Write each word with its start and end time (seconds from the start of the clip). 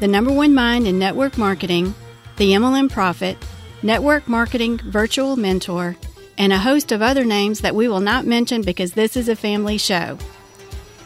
the 0.00 0.08
number 0.08 0.32
one 0.32 0.54
mind 0.54 0.86
in 0.86 0.98
network 0.98 1.36
marketing, 1.36 1.92
the 2.36 2.52
MLM 2.52 2.88
Profit, 2.88 3.36
network 3.82 4.28
marketing 4.28 4.78
virtual 4.78 5.36
mentor, 5.36 5.96
and 6.36 6.52
a 6.52 6.58
host 6.58 6.92
of 6.92 7.02
other 7.02 7.24
names 7.24 7.60
that 7.60 7.74
we 7.74 7.88
will 7.88 8.00
not 8.00 8.24
mention 8.24 8.62
because 8.62 8.92
this 8.92 9.16
is 9.16 9.28
a 9.28 9.34
family 9.34 9.76
show. 9.76 10.16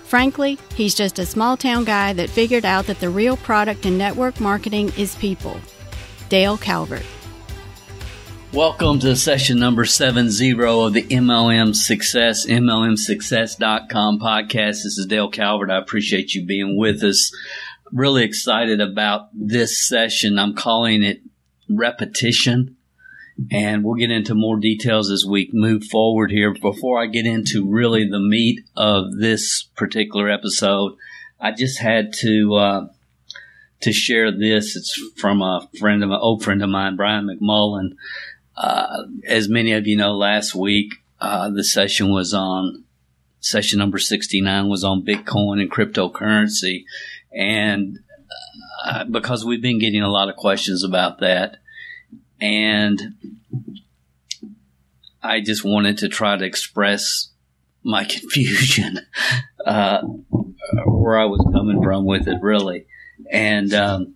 Frankly, 0.04 0.58
he's 0.74 0.94
just 0.94 1.18
a 1.18 1.24
small 1.24 1.56
town 1.56 1.84
guy 1.84 2.12
that 2.12 2.28
figured 2.28 2.66
out 2.66 2.86
that 2.86 3.00
the 3.00 3.08
real 3.08 3.38
product 3.38 3.86
in 3.86 3.96
network 3.96 4.38
marketing 4.40 4.92
is 4.98 5.14
people. 5.14 5.58
Dale 6.28 6.58
Calvert. 6.58 7.06
Welcome 8.52 8.98
to 8.98 9.16
session 9.16 9.58
number 9.58 9.86
70 9.86 10.52
of 10.52 10.92
the 10.92 11.04
MLM 11.04 11.74
Success, 11.74 12.44
MLMSuccess.com 12.44 14.18
podcast. 14.18 14.82
This 14.82 14.98
is 14.98 15.06
Dale 15.08 15.30
Calvert. 15.30 15.70
I 15.70 15.78
appreciate 15.78 16.34
you 16.34 16.44
being 16.44 16.76
with 16.76 17.02
us 17.02 17.32
really 17.92 18.24
excited 18.24 18.80
about 18.80 19.28
this 19.32 19.86
session. 19.86 20.38
I'm 20.38 20.54
calling 20.54 21.02
it 21.02 21.20
repetition. 21.68 22.76
And 23.50 23.82
we'll 23.82 23.94
get 23.94 24.10
into 24.10 24.34
more 24.34 24.58
details 24.58 25.10
as 25.10 25.24
we 25.26 25.48
move 25.54 25.84
forward 25.84 26.30
here. 26.30 26.52
Before 26.52 27.02
I 27.02 27.06
get 27.06 27.26
into 27.26 27.66
really 27.66 28.06
the 28.06 28.20
meat 28.20 28.60
of 28.76 29.16
this 29.18 29.70
particular 29.74 30.30
episode, 30.30 30.92
I 31.40 31.52
just 31.52 31.80
had 31.80 32.12
to 32.20 32.54
uh, 32.54 32.86
to 33.80 33.92
share 33.92 34.30
this. 34.30 34.76
It's 34.76 34.94
from 35.16 35.40
a 35.40 35.66
friend 35.80 36.04
of 36.04 36.10
an 36.10 36.18
old 36.20 36.44
friend 36.44 36.62
of 36.62 36.68
mine, 36.68 36.94
Brian 36.94 37.26
McMullen. 37.26 37.96
Uh, 38.54 39.04
as 39.26 39.48
many 39.48 39.72
of 39.72 39.86
you 39.86 39.96
know, 39.96 40.14
last 40.14 40.54
week 40.54 40.92
uh, 41.18 41.48
the 41.50 41.64
session 41.64 42.12
was 42.12 42.34
on 42.34 42.84
session 43.40 43.78
number 43.78 43.98
sixty 43.98 44.42
nine 44.42 44.68
was 44.68 44.84
on 44.84 45.06
Bitcoin 45.06 45.60
and 45.60 45.72
cryptocurrency, 45.72 46.84
and 47.34 47.98
uh, 48.84 49.04
because 49.04 49.44
we've 49.44 49.62
been 49.62 49.78
getting 49.78 50.02
a 50.02 50.10
lot 50.10 50.28
of 50.28 50.36
questions 50.36 50.84
about 50.84 51.20
that, 51.20 51.58
and 52.40 53.00
I 55.22 55.40
just 55.40 55.64
wanted 55.64 55.98
to 55.98 56.08
try 56.08 56.36
to 56.36 56.44
express 56.44 57.30
my 57.84 58.04
confusion, 58.08 59.00
uh, 59.64 60.02
where 60.84 61.18
I 61.18 61.26
was 61.26 61.46
coming 61.52 61.82
from 61.82 62.04
with 62.04 62.26
it, 62.28 62.38
really. 62.40 62.86
And 63.30 63.72
um, 63.72 64.14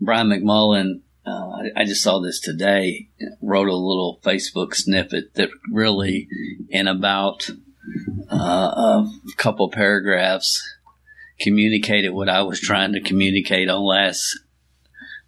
Brian 0.00 0.28
McMullen, 0.28 1.00
uh, 1.26 1.62
I 1.76 1.84
just 1.84 2.02
saw 2.02 2.20
this 2.20 2.40
today, 2.40 3.08
wrote 3.42 3.68
a 3.68 3.74
little 3.74 4.20
Facebook 4.22 4.74
snippet 4.74 5.34
that 5.34 5.50
really, 5.70 6.28
in 6.68 6.88
about 6.88 7.50
uh, 8.30 8.36
a 8.36 9.10
couple 9.36 9.70
paragraphs, 9.70 10.62
communicated 11.40 12.10
what 12.10 12.28
I 12.28 12.42
was 12.42 12.60
trying 12.60 12.92
to 12.92 13.00
communicate 13.00 13.68
on 13.68 13.82
last 13.82 14.38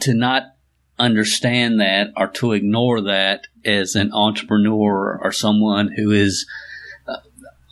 to 0.00 0.14
not 0.14 0.54
understand 0.98 1.78
that 1.80 2.12
or 2.16 2.28
to 2.28 2.52
ignore 2.52 3.02
that 3.02 3.46
as 3.64 3.94
an 3.94 4.12
entrepreneur 4.12 5.18
or 5.22 5.32
someone 5.32 5.92
who 5.96 6.10
is 6.10 6.46
uh, 7.06 7.16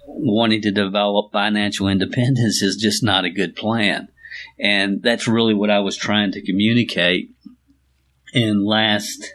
wanting 0.07 0.63
to 0.63 0.73
develop 0.73 1.33
financial 1.33 1.89
independence 1.89 2.63
is 2.63 2.77
just 2.77 3.03
not 3.03 3.25
a 3.25 3.31
good 3.31 3.57
plan. 3.57 4.09
And 4.59 5.03
that's 5.03 5.29
really 5.29 5.55
what 5.55 5.71
I 5.71 5.81
was 5.81 5.97
trying 5.97 6.33
to 6.33 6.43
communicate 6.43 7.35
in 8.33 8.65
last 8.65 9.35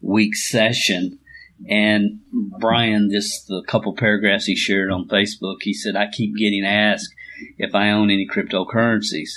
week's 0.00 0.48
session 0.48 1.18
and 1.66 2.20
Brian, 2.60 3.10
just 3.10 3.46
the 3.48 3.62
couple 3.66 3.94
paragraphs 3.94 4.46
he 4.46 4.54
shared 4.54 4.90
on 4.90 5.08
Facebook, 5.08 5.56
he 5.62 5.72
said, 5.74 5.96
I 5.96 6.08
keep 6.08 6.36
getting 6.36 6.64
asked 6.64 7.12
if 7.56 7.74
I 7.74 7.90
own 7.90 8.10
any 8.10 8.26
cryptocurrencies. 8.26 9.30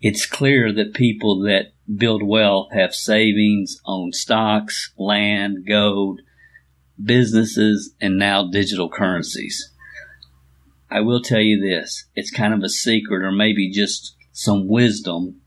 It's 0.00 0.24
clear 0.24 0.72
that 0.72 0.94
people 0.94 1.40
that 1.40 1.72
build 1.94 2.22
wealth 2.22 2.68
have 2.72 2.94
savings, 2.94 3.78
own 3.84 4.12
stocks, 4.12 4.92
land, 4.96 5.66
gold, 5.68 6.20
businesses, 7.02 7.94
and 8.00 8.18
now 8.18 8.48
digital 8.50 8.88
currencies. 8.88 9.72
I 10.90 11.00
will 11.00 11.20
tell 11.20 11.40
you 11.40 11.60
this 11.60 12.06
it's 12.14 12.30
kind 12.30 12.54
of 12.54 12.62
a 12.62 12.68
secret 12.68 13.22
or 13.22 13.32
maybe 13.32 13.70
just 13.70 14.16
some 14.32 14.66
wisdom, 14.66 15.42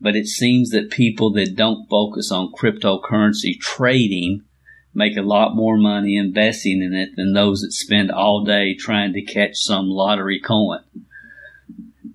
but 0.00 0.14
it 0.14 0.26
seems 0.26 0.70
that 0.70 0.90
people 0.90 1.32
that 1.32 1.56
don't 1.56 1.88
focus 1.90 2.30
on 2.30 2.52
cryptocurrency 2.52 3.58
trading 3.58 4.44
make 4.98 5.16
a 5.16 5.22
lot 5.22 5.54
more 5.54 5.78
money 5.78 6.16
investing 6.16 6.82
in 6.82 6.92
it 6.92 7.14
than 7.14 7.32
those 7.32 7.60
that 7.60 7.72
spend 7.72 8.10
all 8.10 8.44
day 8.44 8.74
trying 8.74 9.12
to 9.12 9.22
catch 9.22 9.56
some 9.56 9.88
lottery 9.88 10.40
coin. 10.40 10.80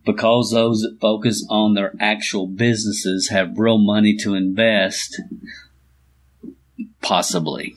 Because 0.06 0.52
those 0.52 0.82
that 0.82 1.00
focus 1.00 1.48
on 1.50 1.74
their 1.74 1.94
actual 1.98 2.46
businesses 2.46 3.30
have 3.30 3.58
real 3.58 3.78
money 3.78 4.18
to 4.18 4.36
invest, 4.36 5.22
possibly. 7.02 7.74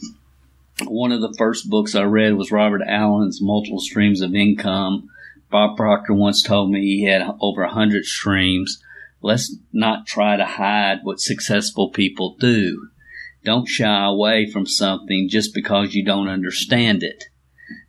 One 0.84 1.12
of 1.12 1.20
the 1.20 1.34
first 1.38 1.70
books 1.70 1.94
I 1.94 2.02
read 2.02 2.34
was 2.34 2.50
Robert 2.50 2.82
Allen's 2.84 3.40
Multiple 3.40 3.80
Streams 3.80 4.20
of 4.20 4.34
Income. 4.34 5.08
Bob 5.52 5.76
Proctor 5.76 6.14
once 6.14 6.42
told 6.42 6.72
me 6.72 6.80
he 6.80 7.04
had 7.04 7.22
over 7.40 7.62
a 7.62 7.72
hundred 7.72 8.06
streams. 8.06 8.82
Let's 9.22 9.56
not 9.72 10.08
try 10.08 10.36
to 10.36 10.44
hide 10.44 10.98
what 11.04 11.20
successful 11.20 11.90
people 11.90 12.36
do. 12.40 12.88
Don't 13.46 13.68
shy 13.68 14.04
away 14.04 14.50
from 14.50 14.66
something 14.66 15.28
just 15.30 15.54
because 15.54 15.94
you 15.94 16.04
don't 16.04 16.26
understand 16.26 17.04
it. 17.04 17.26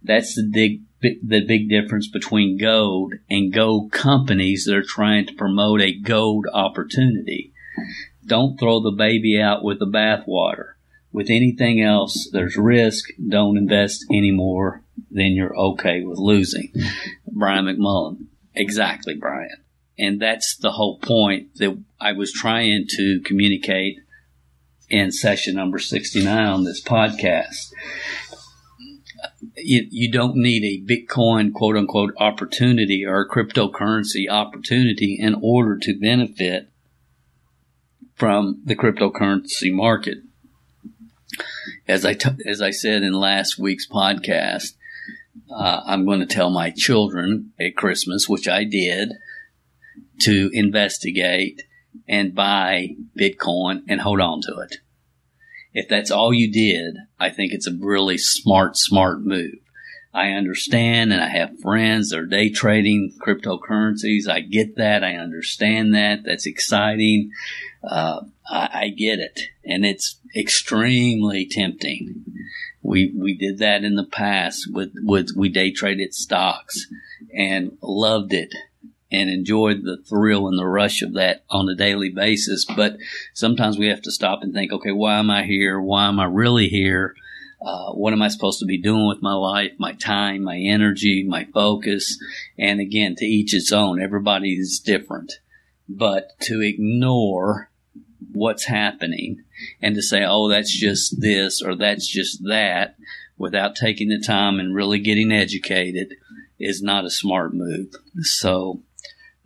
That's 0.03 0.35
the 0.35 0.47
big, 0.47 0.81
the 1.01 1.43
big 1.47 1.67
difference 1.67 2.07
between 2.07 2.59
gold 2.59 3.15
and 3.27 3.51
gold 3.51 3.91
companies 3.91 4.65
that 4.65 4.75
are 4.75 4.83
trying 4.83 5.25
to 5.25 5.33
promote 5.33 5.81
a 5.81 5.99
gold 5.99 6.45
opportunity. 6.53 7.53
Don't 8.23 8.59
throw 8.59 8.81
the 8.81 8.91
baby 8.91 9.41
out 9.41 9.63
with 9.63 9.79
the 9.79 9.87
bathwater. 9.87 10.73
With 11.11 11.31
anything 11.31 11.81
else, 11.81 12.29
there's 12.31 12.55
risk. 12.55 13.09
Don't 13.27 13.57
invest 13.57 14.05
any 14.11 14.29
more 14.29 14.83
than 15.09 15.31
you're 15.31 15.57
okay 15.57 16.03
with 16.03 16.19
losing. 16.19 16.71
Brian 17.27 17.65
McMullen. 17.65 18.27
Exactly, 18.53 19.15
Brian. 19.15 19.63
And 19.97 20.21
that's 20.21 20.55
the 20.55 20.73
whole 20.73 20.99
point 20.99 21.55
that 21.55 21.75
I 21.99 22.11
was 22.11 22.31
trying 22.31 22.85
to 22.89 23.21
communicate 23.25 23.97
in 24.89 25.11
session 25.11 25.55
number 25.55 25.79
69 25.79 26.47
on 26.47 26.63
this 26.63 26.81
podcast. 26.81 27.71
you, 29.55 29.87
you 29.89 30.11
don't 30.11 30.35
need 30.35 30.63
a 30.63 30.93
Bitcoin 30.93 31.53
quote 31.53 31.75
unquote 31.75 32.13
opportunity 32.17 33.05
or 33.05 33.21
a 33.21 33.29
cryptocurrency 33.29 34.29
opportunity 34.29 35.17
in 35.19 35.35
order 35.41 35.77
to 35.77 35.99
benefit 35.99 36.69
from 38.15 38.61
the 38.65 38.75
cryptocurrency 38.75 39.71
market. 39.71 40.19
As 41.87 42.05
I 42.05 42.13
t- 42.13 42.29
as 42.45 42.61
I 42.61 42.71
said 42.71 43.03
in 43.03 43.13
last 43.13 43.59
week's 43.59 43.87
podcast, 43.87 44.73
uh, 45.53 45.81
I'm 45.85 46.05
going 46.05 46.19
to 46.19 46.25
tell 46.25 46.49
my 46.49 46.71
children 46.75 47.51
at 47.59 47.75
Christmas, 47.75 48.27
which 48.27 48.47
I 48.47 48.63
did, 48.63 49.13
to 50.21 50.49
investigate 50.53 51.63
and 52.07 52.35
buy 52.35 52.95
Bitcoin 53.19 53.83
and 53.87 54.01
hold 54.01 54.21
on 54.21 54.41
to 54.41 54.59
it. 54.59 54.77
If 55.73 55.87
that's 55.87 56.11
all 56.11 56.33
you 56.33 56.51
did, 56.51 56.97
I 57.19 57.29
think 57.29 57.53
it's 57.53 57.67
a 57.67 57.77
really 57.79 58.17
smart, 58.17 58.77
smart 58.77 59.21
move. 59.21 59.55
I 60.13 60.29
understand 60.29 61.13
and 61.13 61.21
I 61.21 61.29
have 61.29 61.59
friends 61.59 62.09
that 62.09 62.19
are 62.19 62.25
day 62.25 62.49
trading 62.49 63.13
cryptocurrencies. 63.23 64.27
I 64.27 64.39
get 64.39 64.77
that. 64.77 65.03
I 65.03 65.15
understand 65.15 65.93
that. 65.93 66.21
That's 66.25 66.47
exciting. 66.47 67.29
Uh, 67.87 68.21
I, 68.49 68.69
I 68.73 68.89
get 68.89 69.19
it. 69.19 69.41
And 69.63 69.85
it's 69.85 70.19
extremely 70.35 71.45
tempting. 71.45 72.25
We, 72.81 73.13
we 73.15 73.37
did 73.37 73.59
that 73.59 73.83
in 73.83 73.95
the 73.95 74.05
past 74.05 74.67
with, 74.71 74.93
with, 74.95 75.29
we 75.35 75.49
day 75.49 75.71
traded 75.71 76.15
stocks 76.15 76.87
and 77.37 77.77
loved 77.83 78.33
it 78.33 78.53
and 79.11 79.29
enjoyed 79.29 79.83
the 79.83 79.97
thrill 79.97 80.47
and 80.47 80.57
the 80.57 80.65
rush 80.65 81.01
of 81.01 81.13
that 81.13 81.43
on 81.49 81.69
a 81.69 81.75
daily 81.75 82.09
basis. 82.09 82.65
But 82.65 82.97
sometimes 83.33 83.77
we 83.77 83.87
have 83.87 84.01
to 84.03 84.11
stop 84.11 84.41
and 84.41 84.53
think, 84.53 84.71
okay, 84.71 84.91
why 84.91 85.19
am 85.19 85.29
I 85.29 85.43
here? 85.43 85.79
Why 85.79 86.07
am 86.07 86.19
I 86.19 86.25
really 86.25 86.67
here? 86.67 87.15
Uh, 87.59 87.91
what 87.93 88.13
am 88.13 88.21
I 88.21 88.27
supposed 88.27 88.59
to 88.59 88.65
be 88.65 88.77
doing 88.77 89.07
with 89.07 89.21
my 89.21 89.33
life, 89.33 89.71
my 89.79 89.93
time, 89.93 90.43
my 90.43 90.57
energy, 90.57 91.25
my 91.27 91.45
focus? 91.45 92.19
And 92.57 92.79
again, 92.79 93.15
to 93.15 93.25
each 93.25 93.53
its 93.53 93.71
own. 93.71 94.01
Everybody 94.01 94.53
is 94.53 94.79
different. 94.79 95.39
But 95.89 96.39
to 96.41 96.61
ignore 96.61 97.71
what's 98.33 98.65
happening 98.65 99.43
and 99.81 99.95
to 99.95 100.01
say, 100.01 100.23
oh, 100.23 100.49
that's 100.49 100.77
just 100.77 101.21
this 101.21 101.61
or 101.61 101.75
that's 101.75 102.07
just 102.07 102.43
that 102.47 102.95
without 103.37 103.75
taking 103.75 104.09
the 104.09 104.19
time 104.19 104.59
and 104.59 104.75
really 104.75 104.99
getting 104.99 105.31
educated 105.31 106.15
is 106.59 106.81
not 106.81 107.05
a 107.05 107.09
smart 107.09 107.53
move. 107.53 107.95
So 108.21 108.81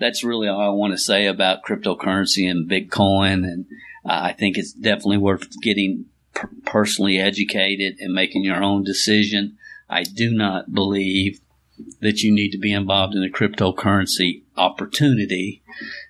that's 0.02 0.24
really 0.24 0.48
all 0.48 0.60
I 0.60 0.70
want 0.70 0.94
to 0.94 0.98
say 0.98 1.28
about 1.28 1.64
cryptocurrency 1.64 2.50
and 2.50 2.70
Bitcoin. 2.70 3.44
And 3.44 3.66
I 4.04 4.34
think 4.34 4.58
it's 4.58 4.74
definitely 4.74 5.20
worth 5.20 5.48
getting 5.62 6.06
per- 6.34 6.50
personally 6.66 7.20
educated 7.20 7.98
and 8.00 8.14
making 8.14 8.44
your 8.44 8.62
own 8.62 8.84
decision. 8.84 9.58
I 9.90 10.04
do 10.04 10.32
not 10.32 10.74
believe 10.74 11.40
that 12.02 12.22
you 12.22 12.34
need 12.34 12.50
to 12.52 12.58
be 12.58 12.74
involved 12.74 13.16
in 13.16 13.24
a 13.24 13.30
cryptocurrency 13.30 14.42
opportunity, 14.58 15.62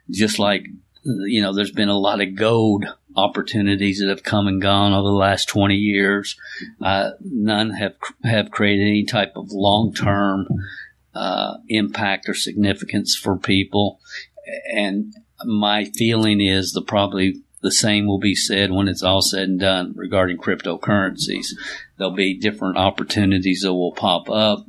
just 0.09 0.39
like 0.39 0.67
you 1.03 1.41
know, 1.41 1.53
there's 1.53 1.71
been 1.71 1.89
a 1.89 1.97
lot 1.97 2.21
of 2.21 2.35
gold 2.35 2.85
opportunities 3.15 3.99
that 3.99 4.09
have 4.09 4.23
come 4.23 4.47
and 4.47 4.61
gone 4.61 4.93
over 4.93 5.07
the 5.07 5.15
last 5.15 5.49
20 5.49 5.75
years. 5.75 6.37
Uh, 6.81 7.11
none 7.21 7.71
have 7.71 7.95
have 8.23 8.51
created 8.51 8.83
any 8.83 9.03
type 9.03 9.33
of 9.35 9.51
long 9.51 9.93
term 9.93 10.47
uh, 11.13 11.57
impact 11.67 12.29
or 12.29 12.33
significance 12.33 13.15
for 13.15 13.37
people. 13.37 13.99
And 14.73 15.13
my 15.45 15.85
feeling 15.85 16.41
is 16.41 16.71
the 16.71 16.81
probably 16.81 17.41
the 17.61 17.71
same 17.71 18.07
will 18.07 18.19
be 18.19 18.35
said 18.35 18.71
when 18.71 18.87
it's 18.87 19.03
all 19.03 19.21
said 19.21 19.49
and 19.49 19.59
done 19.59 19.93
regarding 19.95 20.37
cryptocurrencies. 20.37 21.47
There'll 21.97 22.13
be 22.13 22.39
different 22.39 22.77
opportunities 22.77 23.61
that 23.61 23.73
will 23.73 23.93
pop 23.93 24.29
up. 24.29 24.65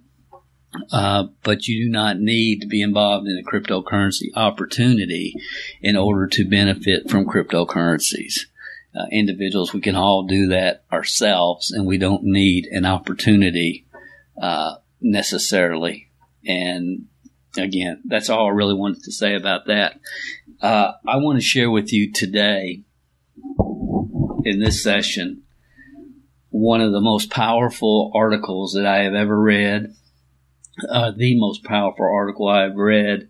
Uh, 0.90 1.24
but 1.42 1.68
you 1.68 1.84
do 1.84 1.90
not 1.90 2.18
need 2.18 2.62
to 2.62 2.66
be 2.66 2.80
involved 2.80 3.28
in 3.28 3.38
a 3.38 3.42
cryptocurrency 3.42 4.28
opportunity 4.34 5.34
in 5.82 5.96
order 5.96 6.26
to 6.26 6.48
benefit 6.48 7.10
from 7.10 7.26
cryptocurrencies. 7.26 8.46
Uh, 8.94 9.04
individuals, 9.10 9.74
we 9.74 9.82
can 9.82 9.96
all 9.96 10.22
do 10.22 10.46
that 10.48 10.84
ourselves, 10.90 11.70
and 11.70 11.86
we 11.86 11.98
don't 11.98 12.24
need 12.24 12.66
an 12.66 12.86
opportunity 12.86 13.86
uh, 14.40 14.76
necessarily 15.00 16.10
and 16.46 17.06
again, 17.56 18.02
that's 18.04 18.30
all 18.30 18.46
I 18.46 18.50
really 18.50 18.74
wanted 18.74 19.02
to 19.04 19.12
say 19.12 19.34
about 19.34 19.66
that. 19.66 20.00
Uh, 20.60 20.92
I 21.06 21.16
want 21.16 21.38
to 21.38 21.44
share 21.44 21.70
with 21.70 21.92
you 21.92 22.12
today 22.12 22.82
in 24.44 24.60
this 24.60 24.82
session 24.82 25.42
one 26.50 26.80
of 26.80 26.92
the 26.92 27.00
most 27.00 27.30
powerful 27.30 28.12
articles 28.14 28.74
that 28.74 28.86
I 28.86 28.98
have 29.04 29.14
ever 29.14 29.40
read, 29.40 29.94
uh, 30.88 31.12
the 31.16 31.38
most 31.38 31.64
powerful 31.64 32.04
article 32.04 32.48
I've 32.48 32.76
read 32.76 33.28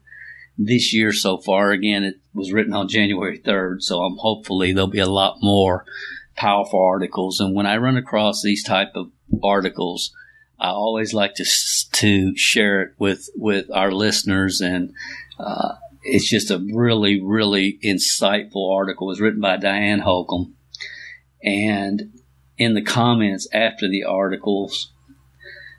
this 0.58 0.92
year 0.92 1.12
so 1.12 1.38
far. 1.38 1.70
Again, 1.70 2.04
it 2.04 2.16
was 2.34 2.52
written 2.52 2.74
on 2.74 2.88
January 2.88 3.38
3rd, 3.38 3.80
so 3.80 4.00
I'm 4.00 4.16
hopefully 4.16 4.72
there'll 4.72 4.88
be 4.88 4.98
a 4.98 5.06
lot 5.06 5.36
more 5.40 5.84
powerful 6.36 6.84
articles. 6.84 7.40
And 7.40 7.54
when 7.54 7.66
I 7.66 7.76
run 7.76 7.96
across 7.96 8.42
these 8.42 8.64
type 8.64 8.92
of 8.94 9.10
articles, 9.42 10.12
I 10.62 10.68
always 10.68 11.12
like 11.12 11.34
to 11.34 11.44
to 11.94 12.36
share 12.36 12.82
it 12.82 12.92
with 12.96 13.28
with 13.34 13.66
our 13.72 13.90
listeners, 13.90 14.60
and 14.60 14.94
uh, 15.36 15.74
it's 16.04 16.30
just 16.30 16.52
a 16.52 16.64
really 16.72 17.20
really 17.20 17.80
insightful 17.82 18.72
article. 18.72 19.08
It 19.08 19.14
was 19.14 19.20
written 19.20 19.40
by 19.40 19.56
Diane 19.56 19.98
Holcomb, 19.98 20.54
and 21.42 22.12
in 22.58 22.74
the 22.74 22.82
comments 22.82 23.48
after 23.52 23.88
the 23.88 24.04
articles, 24.04 24.92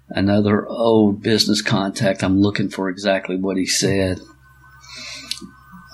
another 0.10 0.68
old 0.68 1.24
business 1.24 1.62
contact. 1.62 2.22
I'm 2.22 2.42
looking 2.42 2.70
for 2.70 2.90
exactly 2.90 3.38
what 3.38 3.56
he 3.56 3.66
said. 3.66 4.20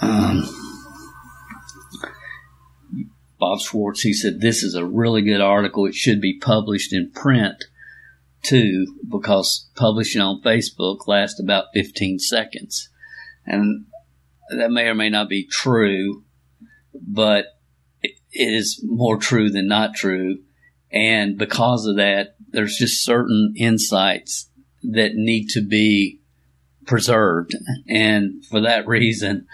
Um, 0.02 0.50
Bob 3.38 3.60
Schwartz, 3.60 4.02
he 4.02 4.14
said, 4.14 4.42
This 4.42 4.64
is 4.64 4.74
a 4.74 4.84
really 4.84 5.22
good 5.22 5.42
article. 5.42 5.86
It 5.86 5.94
should 5.94 6.22
be 6.22 6.40
published 6.40 6.92
in 6.92 7.12
print 7.12 7.66
too, 8.42 8.96
because 9.08 9.70
publishing 9.76 10.22
on 10.22 10.42
Facebook 10.42 11.08
lasts 11.08 11.40
about 11.40 11.66
15 11.74 12.20
seconds. 12.20 12.90
And 13.46 13.86
that 14.50 14.72
may 14.72 14.88
or 14.88 14.96
may 14.96 15.10
not 15.10 15.30
be 15.30 15.46
true, 15.46 16.24
but 16.94 17.46
it 18.02 18.14
is 18.32 18.84
more 18.86 19.18
true 19.18 19.50
than 19.50 19.68
not 19.68 19.96
true. 19.96 20.40
And 20.92 21.38
because 21.38 21.86
of 21.86 21.98
that, 21.98 22.36
there's 22.50 22.78
just 22.78 23.04
certain 23.04 23.54
insights 23.56 24.50
that 24.84 25.16
need 25.16 25.50
to 25.50 25.62
be 25.62 26.20
preserved. 26.86 27.56
And 27.88 28.44
for 28.46 28.62
that 28.62 28.88
reason, 28.88 29.48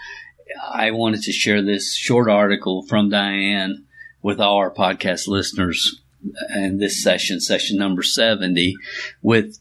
I 0.72 0.92
wanted 0.92 1.22
to 1.22 1.32
share 1.32 1.62
this 1.62 1.94
short 1.94 2.30
article 2.30 2.82
from 2.86 3.10
Diane 3.10 3.84
with 4.22 4.40
all 4.40 4.56
our 4.56 4.72
podcast 4.72 5.28
listeners 5.28 6.02
in 6.54 6.78
this 6.78 7.02
session, 7.02 7.40
session 7.40 7.78
number 7.78 8.02
70, 8.02 8.74
with 9.22 9.58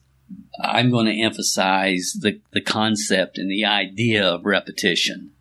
I'm 0.62 0.89
going 0.89 1.05
to 1.05 1.22
emphasize 1.22 2.17
the, 2.19 2.41
the 2.51 2.62
concept 2.62 3.38
and 3.38 3.50
the 3.50 3.65
idea 3.65 4.25
of 4.25 4.45
repetition. 4.45 5.31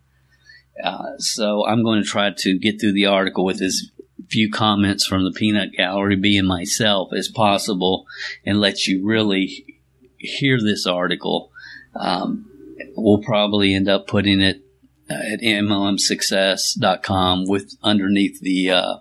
Uh, 0.83 1.17
so 1.17 1.65
I'm 1.65 1.83
going 1.83 2.03
to 2.03 2.07
try 2.07 2.31
to 2.37 2.59
get 2.59 2.81
through 2.81 2.93
the 2.93 3.05
article 3.05 3.45
with 3.45 3.61
as 3.61 3.91
few 4.29 4.51
comments 4.51 5.05
from 5.05 5.23
the 5.23 5.31
peanut 5.31 5.71
gallery, 5.73 6.15
being 6.15 6.45
myself, 6.45 7.13
as 7.13 7.29
possible, 7.29 8.07
and 8.45 8.59
let 8.59 8.87
you 8.87 9.05
really 9.05 9.79
hear 10.17 10.59
this 10.59 10.85
article. 10.85 11.51
Um, 11.95 12.51
we'll 12.95 13.21
probably 13.21 13.73
end 13.73 13.87
up 13.87 14.07
putting 14.07 14.41
it 14.41 14.61
at 15.09 15.39
mlmsuccess.com 15.39 17.45
with 17.47 17.77
underneath 17.83 18.41
the 18.41 18.71
uh, 18.71 18.97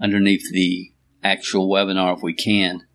underneath 0.00 0.52
the 0.52 0.92
actual 1.26 1.68
webinar 1.68 2.16
if 2.16 2.22
we 2.22 2.34
can, 2.34 2.86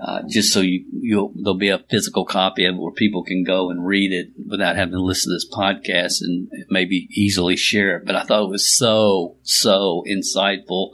uh, 0.00 0.22
just 0.28 0.52
so 0.52 0.60
you 0.60 0.84
you 0.92 1.32
there'll 1.36 1.56
be 1.56 1.68
a 1.68 1.84
physical 1.90 2.24
copy 2.24 2.64
of 2.64 2.74
it 2.74 2.80
where 2.80 2.92
people 2.92 3.22
can 3.22 3.44
go 3.44 3.70
and 3.70 3.86
read 3.86 4.12
it 4.12 4.28
without 4.48 4.76
having 4.76 4.92
to 4.92 5.00
listen 5.00 5.30
to 5.30 5.36
this 5.36 5.48
podcast 5.48 6.20
and 6.20 6.48
maybe 6.68 7.08
easily 7.12 7.56
share 7.56 7.98
it. 7.98 8.04
But 8.04 8.16
I 8.16 8.24
thought 8.24 8.44
it 8.44 8.50
was 8.50 8.76
so 8.76 9.36
so 9.42 10.02
insightful, 10.08 10.90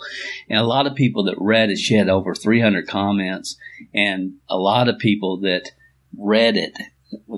and 0.49 0.59
a 0.59 0.65
lot 0.65 0.87
of 0.87 0.95
people 0.95 1.25
that 1.25 1.37
read 1.39 1.71
it. 1.71 1.79
She 1.79 1.95
had 1.95 2.09
over 2.09 2.35
300 2.35 2.87
comments, 2.87 3.57
and 3.95 4.35
a 4.49 4.59
lot 4.59 4.89
of 4.89 4.99
people 4.99 5.41
that 5.41 5.71
read 6.17 6.57
it 6.57 6.75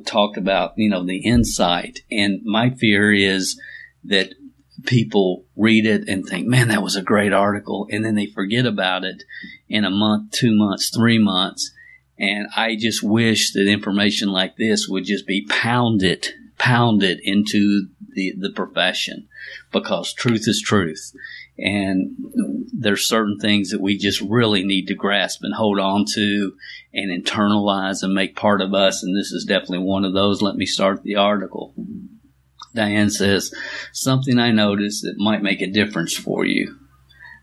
talked 0.04 0.36
about 0.36 0.72
you 0.76 0.90
know 0.90 1.04
the 1.04 1.18
insight. 1.18 2.00
And 2.10 2.40
my 2.44 2.70
fear 2.70 3.12
is 3.12 3.60
that 4.04 4.34
people 4.84 5.44
read 5.56 5.86
it 5.86 6.08
and 6.08 6.24
think, 6.26 6.46
man, 6.46 6.68
that 6.68 6.82
was 6.82 6.96
a 6.96 7.02
great 7.02 7.32
article. 7.32 7.86
And 7.90 8.04
then 8.04 8.14
they 8.14 8.26
forget 8.26 8.66
about 8.66 9.04
it 9.04 9.24
in 9.68 9.84
a 9.84 9.90
month, 9.90 10.32
two 10.32 10.56
months, 10.56 10.90
three 10.90 11.18
months. 11.18 11.72
And 12.18 12.46
I 12.56 12.76
just 12.76 13.02
wish 13.02 13.52
that 13.52 13.66
information 13.66 14.28
like 14.28 14.56
this 14.56 14.86
would 14.88 15.04
just 15.04 15.26
be 15.26 15.46
pounded, 15.46 16.28
pounded 16.58 17.20
into 17.22 17.88
the, 18.14 18.34
the 18.38 18.50
profession 18.50 19.28
because 19.72 20.12
truth 20.12 20.44
is 20.46 20.62
truth. 20.64 21.12
And 21.58 22.16
there's 22.72 23.06
certain 23.06 23.38
things 23.38 23.70
that 23.70 23.80
we 23.80 23.96
just 23.96 24.20
really 24.20 24.64
need 24.64 24.86
to 24.86 24.94
grasp 24.94 25.40
and 25.42 25.54
hold 25.54 25.78
on 25.78 26.04
to 26.14 26.54
and 26.94 27.24
internalize 27.24 28.02
and 28.02 28.14
make 28.14 28.36
part 28.36 28.60
of 28.60 28.74
us. 28.74 29.02
And 29.02 29.16
this 29.16 29.32
is 29.32 29.44
definitely 29.44 29.78
one 29.78 30.04
of 30.04 30.14
those. 30.14 30.42
Let 30.42 30.56
me 30.56 30.66
start 30.66 31.02
the 31.02 31.16
article. 31.16 31.74
Diane 32.74 33.10
says, 33.10 33.52
something 33.92 34.38
I 34.38 34.50
noticed 34.50 35.02
that 35.02 35.18
might 35.18 35.42
make 35.42 35.60
a 35.60 35.66
difference 35.66 36.16
for 36.16 36.44
you. 36.44 36.78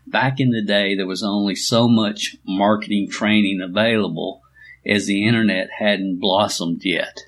Back 0.06 0.40
in 0.40 0.50
the 0.50 0.62
day, 0.62 0.94
there 0.96 1.06
was 1.06 1.22
only 1.22 1.54
so 1.54 1.88
much 1.88 2.36
marketing 2.44 3.08
training 3.10 3.60
available 3.60 4.42
as 4.84 5.06
the 5.06 5.26
internet 5.26 5.68
hadn't 5.78 6.20
blossomed 6.20 6.80
yet. 6.84 7.20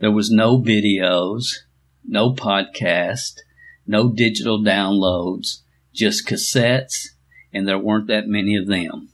There 0.00 0.10
was 0.10 0.30
no 0.30 0.58
videos, 0.58 1.58
no 2.04 2.34
podcast, 2.34 3.38
no 3.86 4.08
digital 4.08 4.58
downloads, 4.58 5.58
just 5.94 6.26
cassettes, 6.26 7.10
and 7.52 7.68
there 7.68 7.78
weren't 7.78 8.08
that 8.08 8.26
many 8.26 8.56
of 8.56 8.66
them. 8.66 9.10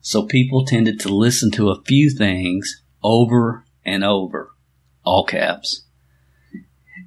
So 0.00 0.26
people 0.26 0.66
tended 0.66 1.00
to 1.00 1.14
listen 1.14 1.50
to 1.52 1.70
a 1.70 1.80
few 1.82 2.10
things 2.10 2.82
over 3.02 3.64
and 3.84 4.04
over, 4.04 4.50
all 5.04 5.24
caps, 5.24 5.84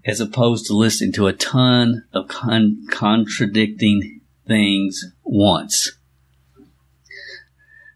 as 0.05 0.19
opposed 0.19 0.65
to 0.67 0.73
listening 0.73 1.11
to 1.13 1.27
a 1.27 1.33
ton 1.33 2.05
of 2.13 2.27
con- 2.27 2.85
contradicting 2.89 4.21
things 4.47 5.03
once. 5.23 5.93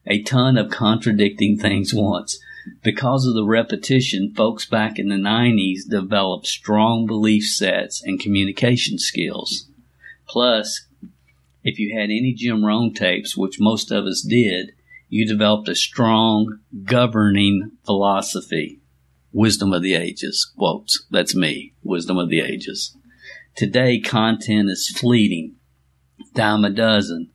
A 0.08 0.24
ton 0.24 0.58
of 0.58 0.72
contradicting 0.72 1.58
things 1.58 1.94
once. 1.94 2.40
Because 2.84 3.26
of 3.26 3.36
the 3.36 3.46
repetition, 3.46 4.34
folks 4.36 4.66
back 4.66 4.98
in 4.98 5.10
the 5.10 5.16
90s 5.16 5.90
developed 5.90 6.48
strong 6.48 7.06
belief 7.06 7.44
sets 7.44 8.02
and 8.04 8.20
communication 8.20 8.98
skills. 8.98 9.68
Plus, 10.28 10.86
if 11.64 11.78
you 11.78 11.98
had 11.98 12.06
any 12.06 12.34
Jim 12.36 12.66
Rohn 12.66 12.94
tapes, 12.94 13.38
which 13.38 13.60
most 13.60 13.92
of 13.92 14.06
us 14.06 14.26
did, 14.28 14.74
you 15.10 15.28
developed 15.28 15.68
a 15.70 15.76
strong 15.76 16.60
governing 16.86 17.72
philosophy. 17.86 18.80
Wisdom 19.32 19.74
of 19.74 19.84
the 19.84 19.96
ages. 19.96 20.52
Quotes. 20.58 21.06
That's 21.12 21.36
me. 21.36 21.74
Wisdom 21.84 22.18
of 22.18 22.30
the 22.30 22.42
ages. 22.42 22.96
Today, 23.56 24.00
content 24.00 24.70
is 24.70 24.90
fleeting, 24.90 25.56
dime 26.34 26.64
a 26.64 26.70
dozen, 26.70 27.32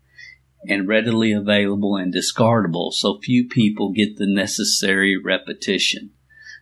and 0.67 0.89
readily 0.89 1.33
available 1.33 1.97
and 1.97 2.15
discardable, 2.15 2.93
so 2.93 3.19
few 3.19 3.47
people 3.47 3.93
get 3.93 4.17
the 4.17 4.27
necessary 4.27 5.17
repetition. 5.17 6.11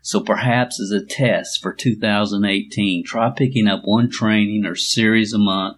So 0.04 0.20
perhaps 0.20 0.80
as 0.80 0.90
a 0.90 1.04
test 1.04 1.62
for 1.62 1.72
2018, 1.72 3.04
try 3.04 3.30
picking 3.30 3.68
up 3.68 3.82
one 3.84 4.10
training 4.10 4.66
or 4.66 4.74
series 4.74 5.32
a 5.32 5.38
month 5.38 5.76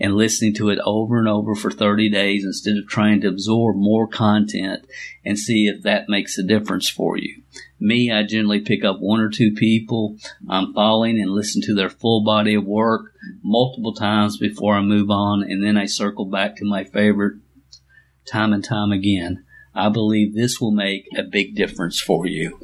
and 0.00 0.14
listening 0.14 0.54
to 0.54 0.70
it 0.70 0.78
over 0.86 1.18
and 1.18 1.28
over 1.28 1.54
for 1.54 1.70
30 1.70 2.08
days 2.08 2.42
instead 2.42 2.78
of 2.78 2.88
trying 2.88 3.20
to 3.20 3.28
absorb 3.28 3.76
more 3.76 4.06
content 4.06 4.86
and 5.24 5.38
see 5.38 5.66
if 5.66 5.82
that 5.82 6.08
makes 6.08 6.38
a 6.38 6.42
difference 6.42 6.88
for 6.88 7.18
you. 7.18 7.42
Me, 7.78 8.10
I 8.10 8.22
generally 8.22 8.60
pick 8.60 8.84
up 8.84 9.00
one 9.00 9.20
or 9.20 9.28
two 9.28 9.52
people 9.52 10.16
I'm 10.48 10.72
following 10.72 11.20
and 11.20 11.30
listen 11.30 11.60
to 11.62 11.74
their 11.74 11.90
full 11.90 12.24
body 12.24 12.54
of 12.54 12.64
work 12.64 13.12
multiple 13.42 13.92
times 13.92 14.38
before 14.38 14.76
I 14.76 14.80
move 14.80 15.10
on, 15.10 15.42
and 15.42 15.62
then 15.62 15.76
I 15.76 15.86
circle 15.86 16.24
back 16.24 16.56
to 16.56 16.64
my 16.64 16.84
favorite 16.84 17.36
time 18.26 18.52
and 18.52 18.64
time 18.64 18.92
again. 18.92 19.44
I 19.74 19.90
believe 19.90 20.34
this 20.34 20.60
will 20.60 20.70
make 20.70 21.06
a 21.16 21.22
big 21.22 21.54
difference 21.54 22.00
for 22.00 22.26
you. 22.26 22.58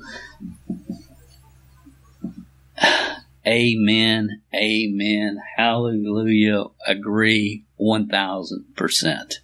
Amen. 3.47 4.42
Amen. 4.54 5.38
Hallelujah. 5.57 6.64
Agree 6.87 7.64
1000%. 7.78 9.35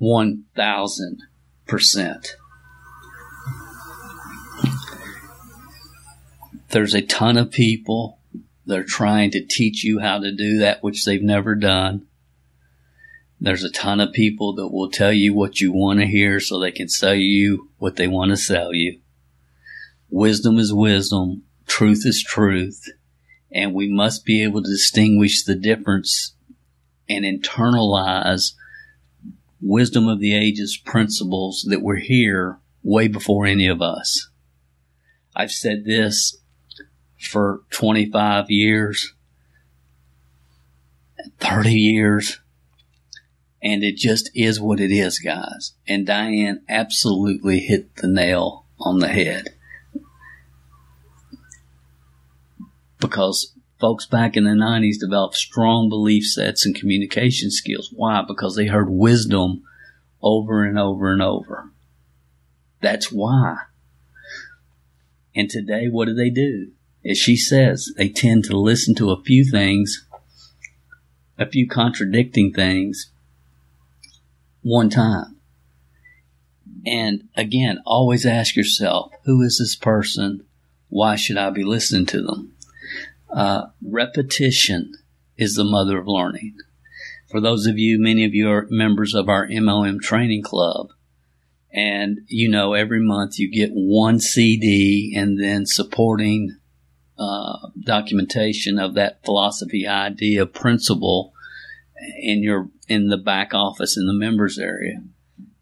1000%. 0.00 2.26
There's 6.70 6.94
a 6.94 7.02
ton 7.02 7.38
of 7.38 7.50
people 7.50 8.20
that 8.66 8.78
are 8.78 8.84
trying 8.84 9.30
to 9.30 9.44
teach 9.44 9.82
you 9.84 10.00
how 10.00 10.18
to 10.18 10.30
do 10.30 10.58
that 10.58 10.82
which 10.82 11.04
they've 11.04 11.22
never 11.22 11.54
done. 11.54 12.06
There's 13.40 13.64
a 13.64 13.70
ton 13.70 14.00
of 14.00 14.12
people 14.12 14.54
that 14.56 14.68
will 14.68 14.90
tell 14.90 15.12
you 15.12 15.32
what 15.32 15.60
you 15.60 15.72
want 15.72 16.00
to 16.00 16.06
hear 16.06 16.40
so 16.40 16.58
they 16.58 16.72
can 16.72 16.88
sell 16.88 17.14
you 17.14 17.70
what 17.78 17.96
they 17.96 18.06
want 18.06 18.30
to 18.32 18.36
sell 18.36 18.74
you. 18.74 19.00
Wisdom 20.10 20.58
is 20.58 20.72
wisdom. 20.72 21.44
Truth 21.66 22.02
is 22.04 22.22
truth. 22.22 22.84
And 23.50 23.72
we 23.72 23.90
must 23.90 24.26
be 24.26 24.42
able 24.42 24.62
to 24.62 24.68
distinguish 24.68 25.44
the 25.44 25.54
difference 25.54 26.34
and 27.08 27.24
internalize 27.24 28.52
wisdom 29.60 30.06
of 30.06 30.20
the 30.20 30.36
ages 30.36 30.76
principles 30.76 31.64
that 31.70 31.82
were 31.82 31.96
here 31.96 32.58
way 32.82 33.08
before 33.08 33.46
any 33.46 33.66
of 33.66 33.80
us. 33.80 34.28
I've 35.34 35.52
said 35.52 35.84
this 35.84 36.36
for 37.18 37.62
25 37.70 38.50
years, 38.50 39.14
30 41.40 41.72
years, 41.72 42.40
and 43.62 43.82
it 43.82 43.96
just 43.96 44.30
is 44.34 44.60
what 44.60 44.80
it 44.80 44.92
is, 44.92 45.18
guys. 45.18 45.72
And 45.86 46.06
Diane 46.06 46.62
absolutely 46.68 47.60
hit 47.60 47.96
the 47.96 48.08
nail 48.08 48.66
on 48.78 49.00
the 49.00 49.08
head. 49.08 49.54
because 53.00 53.54
folks 53.80 54.06
back 54.06 54.36
in 54.36 54.44
the 54.44 54.50
90s 54.50 54.98
developed 54.98 55.36
strong 55.36 55.88
belief 55.88 56.24
sets 56.24 56.66
and 56.66 56.74
communication 56.74 57.50
skills. 57.50 57.92
Why? 57.94 58.22
Because 58.26 58.56
they 58.56 58.66
heard 58.66 58.90
wisdom 58.90 59.62
over 60.22 60.64
and 60.64 60.78
over 60.78 61.12
and 61.12 61.22
over. 61.22 61.70
That's 62.80 63.10
why. 63.10 63.56
And 65.34 65.48
today, 65.48 65.86
what 65.88 66.06
do 66.06 66.14
they 66.14 66.30
do? 66.30 66.72
As 67.04 67.18
she 67.18 67.36
says, 67.36 67.92
they 67.96 68.08
tend 68.08 68.44
to 68.44 68.56
listen 68.58 68.94
to 68.96 69.10
a 69.10 69.22
few 69.22 69.44
things, 69.44 70.06
a 71.38 71.46
few 71.46 71.68
contradicting 71.68 72.52
things, 72.52 73.10
one 74.62 74.90
time. 74.90 75.36
And 76.86 77.28
again, 77.36 77.80
always 77.86 78.26
ask 78.26 78.56
yourself, 78.56 79.12
who 79.24 79.42
is 79.42 79.58
this 79.58 79.76
person? 79.76 80.44
Why 80.88 81.16
should 81.16 81.36
I 81.36 81.50
be 81.50 81.64
listening 81.64 82.06
to 82.06 82.22
them? 82.22 82.54
Uh, 83.30 83.66
repetition 83.82 84.94
is 85.36 85.54
the 85.54 85.64
mother 85.64 85.98
of 85.98 86.06
learning. 86.06 86.56
For 87.30 87.40
those 87.40 87.66
of 87.66 87.78
you, 87.78 88.00
many 88.00 88.24
of 88.24 88.34
you 88.34 88.50
are 88.50 88.66
members 88.70 89.14
of 89.14 89.28
our 89.28 89.46
MLM 89.46 90.00
training 90.00 90.42
club. 90.42 90.88
And 91.70 92.20
you 92.26 92.48
know, 92.48 92.72
every 92.72 93.00
month 93.00 93.38
you 93.38 93.50
get 93.50 93.70
one 93.72 94.18
CD 94.18 95.14
and 95.16 95.38
then 95.38 95.66
supporting 95.66 96.56
uh, 97.18 97.68
documentation 97.80 98.78
of 98.78 98.94
that 98.94 99.24
philosophy, 99.24 99.86
idea, 99.86 100.46
principle 100.46 101.32
in 102.20 102.42
your 102.42 102.68
in 102.86 103.08
the 103.08 103.16
back 103.16 103.52
office 103.52 103.96
in 103.96 104.06
the 104.06 104.12
members 104.12 104.58
area. 104.58 105.02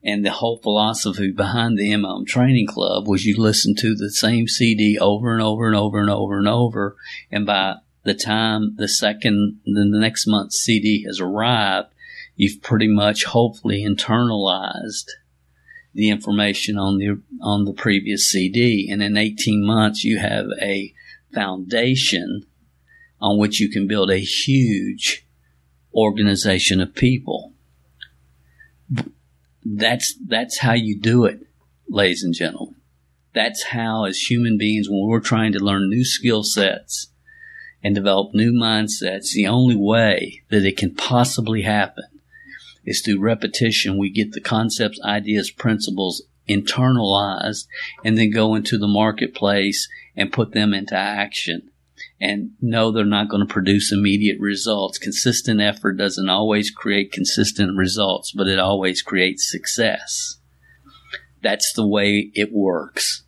And 0.04 0.24
the 0.24 0.30
whole 0.30 0.58
philosophy 0.58 1.32
behind 1.32 1.76
the 1.76 1.90
MLM 1.90 2.26
Training 2.26 2.68
Club 2.68 3.08
was 3.08 3.24
you 3.24 3.36
listen 3.36 3.74
to 3.76 3.94
the 3.94 4.10
same 4.10 4.46
CD 4.46 4.96
over 4.98 5.32
and 5.32 5.42
over 5.42 5.66
and 5.66 5.74
over 5.74 5.98
and 5.98 6.08
over 6.08 6.38
and 6.38 6.46
over. 6.46 6.96
And 7.32 7.44
by 7.44 7.76
the 8.04 8.14
time 8.14 8.76
the 8.76 8.86
second, 8.86 9.60
the 9.64 9.84
next 9.84 10.28
month's 10.28 10.58
CD 10.58 11.04
has 11.06 11.20
arrived, 11.20 11.88
you've 12.36 12.62
pretty 12.62 12.86
much 12.86 13.24
hopefully 13.24 13.84
internalized 13.84 15.08
the 15.92 16.10
information 16.10 16.78
on 16.78 16.98
the 16.98 17.20
on 17.40 17.64
the 17.64 17.72
previous 17.72 18.30
CD, 18.30 18.88
and 18.90 19.02
in 19.02 19.16
18 19.16 19.66
months 19.66 20.04
you 20.04 20.18
have 20.18 20.46
a 20.60 20.94
foundation 21.34 22.42
on 23.20 23.38
which 23.38 23.60
you 23.60 23.70
can 23.70 23.86
build 23.86 24.10
a 24.10 24.18
huge 24.18 25.26
organization 25.94 26.80
of 26.80 26.94
people 26.94 27.52
that's 29.66 30.14
that's 30.26 30.58
how 30.58 30.74
you 30.74 30.98
do 30.98 31.24
it, 31.24 31.40
ladies 31.88 32.22
and 32.22 32.34
gentlemen. 32.34 32.76
That's 33.34 33.64
how, 33.64 34.04
as 34.04 34.30
human 34.30 34.56
beings, 34.56 34.88
when 34.88 35.06
we're 35.06 35.20
trying 35.20 35.52
to 35.52 35.58
learn 35.58 35.90
new 35.90 36.04
skill 36.04 36.42
sets 36.42 37.08
and 37.82 37.94
develop 37.94 38.32
new 38.32 38.52
mindsets, 38.52 39.32
the 39.34 39.46
only 39.46 39.76
way 39.76 40.42
that 40.48 40.64
it 40.64 40.76
can 40.76 40.94
possibly 40.94 41.62
happen 41.62 42.04
is 42.84 43.02
through 43.02 43.20
repetition. 43.20 43.98
We 43.98 44.10
get 44.10 44.32
the 44.32 44.40
concepts, 44.40 45.00
ideas, 45.04 45.50
principles 45.50 46.22
internalized 46.48 47.66
and 48.04 48.16
then 48.16 48.30
go 48.30 48.54
into 48.54 48.78
the 48.78 48.86
marketplace 48.86 49.88
and 50.16 50.32
put 50.32 50.52
them 50.52 50.72
into 50.72 50.94
action 50.94 51.70
and 52.20 52.50
know 52.60 52.90
they're 52.90 53.04
not 53.04 53.28
going 53.28 53.46
to 53.46 53.52
produce 53.52 53.92
immediate 53.92 54.38
results. 54.40 54.98
Consistent 54.98 55.60
effort 55.60 55.94
doesn't 55.94 56.28
always 56.28 56.70
create 56.70 57.12
consistent 57.12 57.76
results, 57.76 58.32
but 58.32 58.48
it 58.48 58.58
always 58.58 59.02
creates 59.02 59.50
success. 59.50 60.38
That's 61.42 61.72
the 61.74 61.86
way 61.86 62.30
it 62.34 62.52
works. 62.52 63.24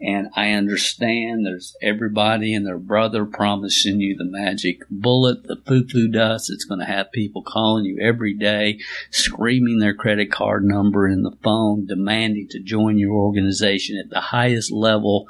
And 0.00 0.28
I 0.34 0.52
understand 0.52 1.44
there's 1.44 1.76
everybody 1.82 2.54
and 2.54 2.66
their 2.66 2.78
brother 2.78 3.24
promising 3.24 4.00
you 4.00 4.16
the 4.16 4.24
magic 4.24 4.82
bullet, 4.90 5.44
the 5.44 5.56
foo 5.66 5.86
foo 5.86 6.08
dust. 6.08 6.50
It's 6.50 6.64
going 6.64 6.80
to 6.80 6.86
have 6.86 7.12
people 7.12 7.42
calling 7.42 7.84
you 7.84 7.98
every 8.00 8.34
day, 8.34 8.78
screaming 9.10 9.78
their 9.78 9.94
credit 9.94 10.30
card 10.30 10.64
number 10.64 11.06
in 11.08 11.22
the 11.22 11.36
phone, 11.42 11.86
demanding 11.86 12.48
to 12.48 12.60
join 12.60 12.98
your 12.98 13.12
organization 13.12 13.98
at 13.98 14.10
the 14.10 14.20
highest 14.20 14.70
level, 14.72 15.26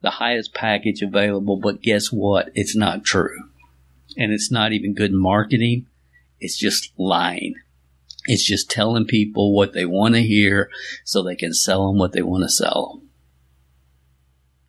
the 0.00 0.10
highest 0.10 0.54
package 0.54 1.02
available. 1.02 1.56
But 1.56 1.82
guess 1.82 2.08
what? 2.12 2.50
It's 2.54 2.76
not 2.76 3.04
true. 3.04 3.50
And 4.16 4.32
it's 4.32 4.50
not 4.50 4.72
even 4.72 4.94
good 4.94 5.12
marketing. 5.12 5.86
It's 6.40 6.58
just 6.58 6.92
lying. 6.98 7.54
It's 8.26 8.44
just 8.44 8.70
telling 8.70 9.06
people 9.06 9.54
what 9.54 9.72
they 9.72 9.84
want 9.84 10.14
to 10.14 10.22
hear 10.22 10.70
so 11.04 11.22
they 11.22 11.36
can 11.36 11.52
sell 11.52 11.86
them 11.86 11.98
what 11.98 12.12
they 12.12 12.22
want 12.22 12.44
to 12.44 12.48
sell 12.48 12.92
them. 12.92 13.10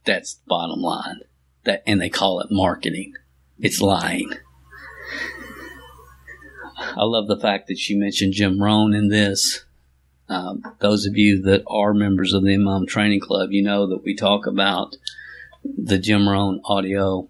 That's 0.06 0.36
the 0.36 0.44
bottom 0.48 0.82
line. 0.82 1.22
That, 1.64 1.84
and 1.88 2.00
they 2.00 2.10
call 2.10 2.40
it 2.42 2.48
marketing. 2.52 3.14
It's 3.60 3.82
lying. 3.82 4.34
I 6.78 7.04
love 7.04 7.28
the 7.28 7.40
fact 7.40 7.68
that 7.68 7.90
you 7.90 7.98
mentioned 7.98 8.34
Jim 8.34 8.62
Rohn 8.62 8.94
in 8.94 9.10
this. 9.10 9.66
Um, 10.28 10.64
those 10.80 11.06
of 11.06 11.18
you 11.18 11.42
that 11.44 11.64
are 11.68 11.94
members 11.94 12.34
of 12.34 12.44
the 12.44 12.56
MLM 12.56 12.88
Training 12.88 13.20
Club, 13.20 13.52
you 13.52 13.64
know 13.64 13.88
that 13.88 14.04
we 14.04 14.16
talk 14.16 14.46
about 14.46 14.98
the 15.64 15.98
Jim 15.98 16.28
Rohn 16.28 16.62
audio, 16.66 17.30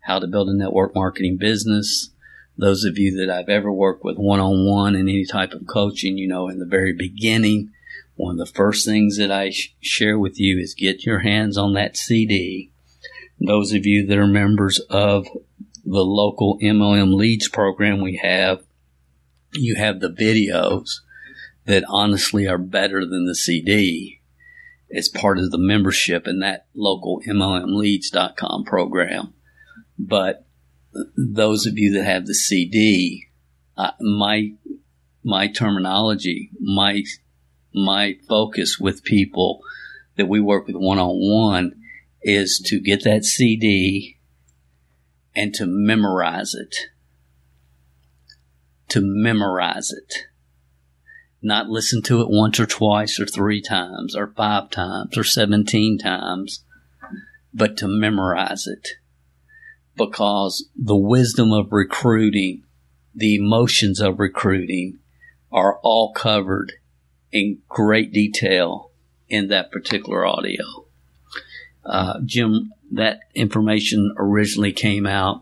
how 0.00 0.18
to 0.18 0.26
build 0.26 0.48
a 0.48 0.56
network 0.56 0.94
marketing 0.94 1.36
business, 1.38 2.10
those 2.58 2.84
of 2.84 2.98
you 2.98 3.16
that 3.16 3.30
I've 3.30 3.48
ever 3.48 3.72
worked 3.72 4.04
with 4.04 4.16
one 4.16 4.40
on 4.40 4.66
one 4.66 4.94
in 4.94 5.08
any 5.08 5.26
type 5.26 5.52
of 5.52 5.66
coaching, 5.66 6.16
you 6.16 6.28
know, 6.28 6.48
in 6.48 6.58
the 6.58 6.66
very 6.66 6.92
beginning, 6.92 7.72
one 8.16 8.40
of 8.40 8.46
the 8.46 8.52
first 8.52 8.84
things 8.84 9.18
that 9.18 9.30
I 9.30 9.50
sh- 9.50 9.74
share 9.80 10.18
with 10.18 10.40
you 10.40 10.58
is 10.58 10.74
get 10.74 11.04
your 11.04 11.20
hands 11.20 11.56
on 11.56 11.74
that 11.74 11.96
CD. 11.96 12.72
Those 13.38 13.72
of 13.72 13.86
you 13.86 14.06
that 14.06 14.18
are 14.18 14.26
members 14.26 14.80
of 14.90 15.26
the 15.84 16.04
local 16.04 16.58
MLM 16.62 17.14
leads 17.14 17.48
program 17.48 18.00
we 18.00 18.20
have, 18.22 18.64
you 19.52 19.76
have 19.76 20.00
the 20.00 20.10
videos 20.10 21.00
that 21.66 21.84
honestly 21.88 22.46
are 22.46 22.58
better 22.58 23.00
than 23.00 23.26
the 23.26 23.34
CD 23.34 24.20
as 24.94 25.08
part 25.08 25.38
of 25.38 25.50
the 25.50 25.58
membership 25.58 26.26
in 26.26 26.40
that 26.40 26.66
local 26.74 27.20
MLMleads.com 27.26 28.64
program. 28.64 29.34
But 29.98 30.46
those 31.16 31.66
of 31.66 31.76
you 31.76 31.92
that 31.94 32.04
have 32.04 32.26
the 32.26 32.34
CD, 32.34 33.26
uh, 33.76 33.90
my 34.00 34.52
my 35.22 35.48
terminology, 35.48 36.50
my 36.60 37.02
my 37.76 38.16
focus 38.26 38.78
with 38.80 39.04
people 39.04 39.60
that 40.16 40.28
we 40.28 40.40
work 40.40 40.66
with 40.66 40.76
one 40.76 40.98
on 40.98 41.16
one 41.16 41.74
is 42.22 42.60
to 42.66 42.80
get 42.80 43.04
that 43.04 43.24
CD 43.24 44.16
and 45.34 45.52
to 45.54 45.66
memorize 45.66 46.54
it. 46.54 46.74
To 48.88 49.00
memorize 49.02 49.92
it. 49.92 50.26
Not 51.42 51.68
listen 51.68 52.02
to 52.02 52.22
it 52.22 52.28
once 52.30 52.58
or 52.58 52.66
twice 52.66 53.20
or 53.20 53.26
three 53.26 53.60
times 53.60 54.16
or 54.16 54.32
five 54.34 54.70
times 54.70 55.18
or 55.18 55.22
17 55.22 55.98
times, 55.98 56.64
but 57.52 57.76
to 57.76 57.86
memorize 57.86 58.66
it 58.66 58.88
because 59.96 60.68
the 60.76 60.96
wisdom 60.96 61.52
of 61.52 61.72
recruiting, 61.72 62.64
the 63.14 63.34
emotions 63.34 64.00
of 64.00 64.18
recruiting 64.18 64.98
are 65.52 65.78
all 65.82 66.12
covered 66.12 66.72
in 67.36 67.58
great 67.68 68.12
detail 68.12 68.90
in 69.28 69.48
that 69.48 69.70
particular 69.70 70.24
audio. 70.24 70.64
Uh, 71.84 72.20
Jim, 72.24 72.72
that 72.92 73.20
information 73.34 74.14
originally 74.16 74.72
came 74.72 75.06
out 75.06 75.40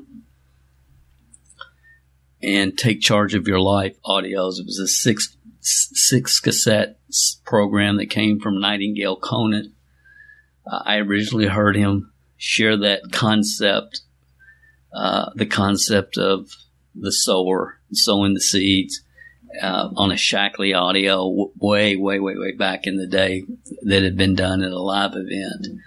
and 2.42 2.76
Take 2.76 3.00
Charge 3.00 3.34
of 3.34 3.46
Your 3.46 3.60
Life 3.60 3.96
audios. 4.04 4.58
It 4.58 4.66
was 4.66 4.80
a 4.82 4.88
six, 4.88 5.36
six 5.60 6.40
cassette 6.40 6.98
program 7.44 7.96
that 7.98 8.10
came 8.10 8.40
from 8.40 8.60
Nightingale 8.60 9.16
Conant. 9.16 9.72
Uh, 10.66 10.82
I 10.84 10.96
originally 10.96 11.46
heard 11.46 11.76
him 11.76 12.12
share 12.36 12.76
that 12.76 13.12
concept 13.12 14.00
uh, 14.92 15.30
the 15.34 15.46
concept 15.46 16.18
of 16.18 16.50
the 16.94 17.10
sower 17.12 17.80
sowing 17.92 18.34
the 18.34 18.40
seeds 18.40 19.00
uh, 19.60 19.90
on 19.96 20.10
a 20.10 20.16
Shaklee 20.16 20.76
audio 20.76 21.16
w- 21.28 21.52
way, 21.58 21.96
way, 21.96 22.18
way, 22.18 22.36
way 22.36 22.52
back 22.52 22.86
in 22.86 22.96
the 22.96 23.06
day 23.06 23.44
that 23.82 24.02
had 24.02 24.16
been 24.16 24.34
done 24.34 24.62
at 24.62 24.72
a 24.72 24.80
live 24.80 25.12
event. 25.14 25.80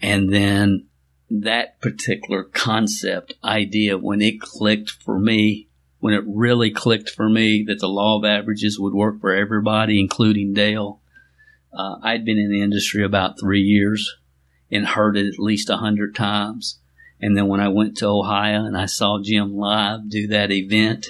And 0.00 0.32
then 0.32 0.86
that 1.30 1.80
particular 1.80 2.44
concept 2.44 3.34
idea, 3.42 3.98
when 3.98 4.22
it 4.22 4.40
clicked 4.40 4.90
for 4.90 5.18
me, 5.18 5.68
when 5.98 6.14
it 6.14 6.24
really 6.26 6.70
clicked 6.70 7.10
for 7.10 7.28
me 7.28 7.64
that 7.66 7.80
the 7.80 7.88
law 7.88 8.18
of 8.18 8.24
averages 8.24 8.78
would 8.78 8.94
work 8.94 9.20
for 9.20 9.34
everybody, 9.34 9.98
including 9.98 10.54
Dale, 10.54 11.00
uh, 11.72 11.96
I'd 12.02 12.24
been 12.24 12.38
in 12.38 12.50
the 12.50 12.62
industry 12.62 13.04
about 13.04 13.40
three 13.40 13.62
years 13.62 14.16
and 14.70 14.86
heard 14.86 15.16
it 15.16 15.26
at 15.26 15.38
least 15.38 15.70
a 15.70 15.76
hundred 15.76 16.14
times. 16.14 16.78
And 17.20 17.36
then 17.36 17.48
when 17.48 17.60
I 17.60 17.68
went 17.68 17.96
to 17.98 18.08
Ohio 18.08 18.64
and 18.64 18.76
I 18.76 18.86
saw 18.86 19.20
Jim 19.22 19.56
live 19.56 20.08
do 20.08 20.26
that 20.28 20.50
event, 20.52 21.08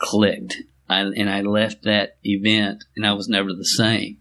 clicked. 0.00 0.62
I, 0.88 1.02
and 1.02 1.30
I 1.30 1.42
left 1.42 1.84
that 1.84 2.16
event 2.24 2.82
and 2.96 3.06
I 3.06 3.12
was 3.12 3.28
never 3.28 3.52
the 3.52 3.64
same. 3.64 4.18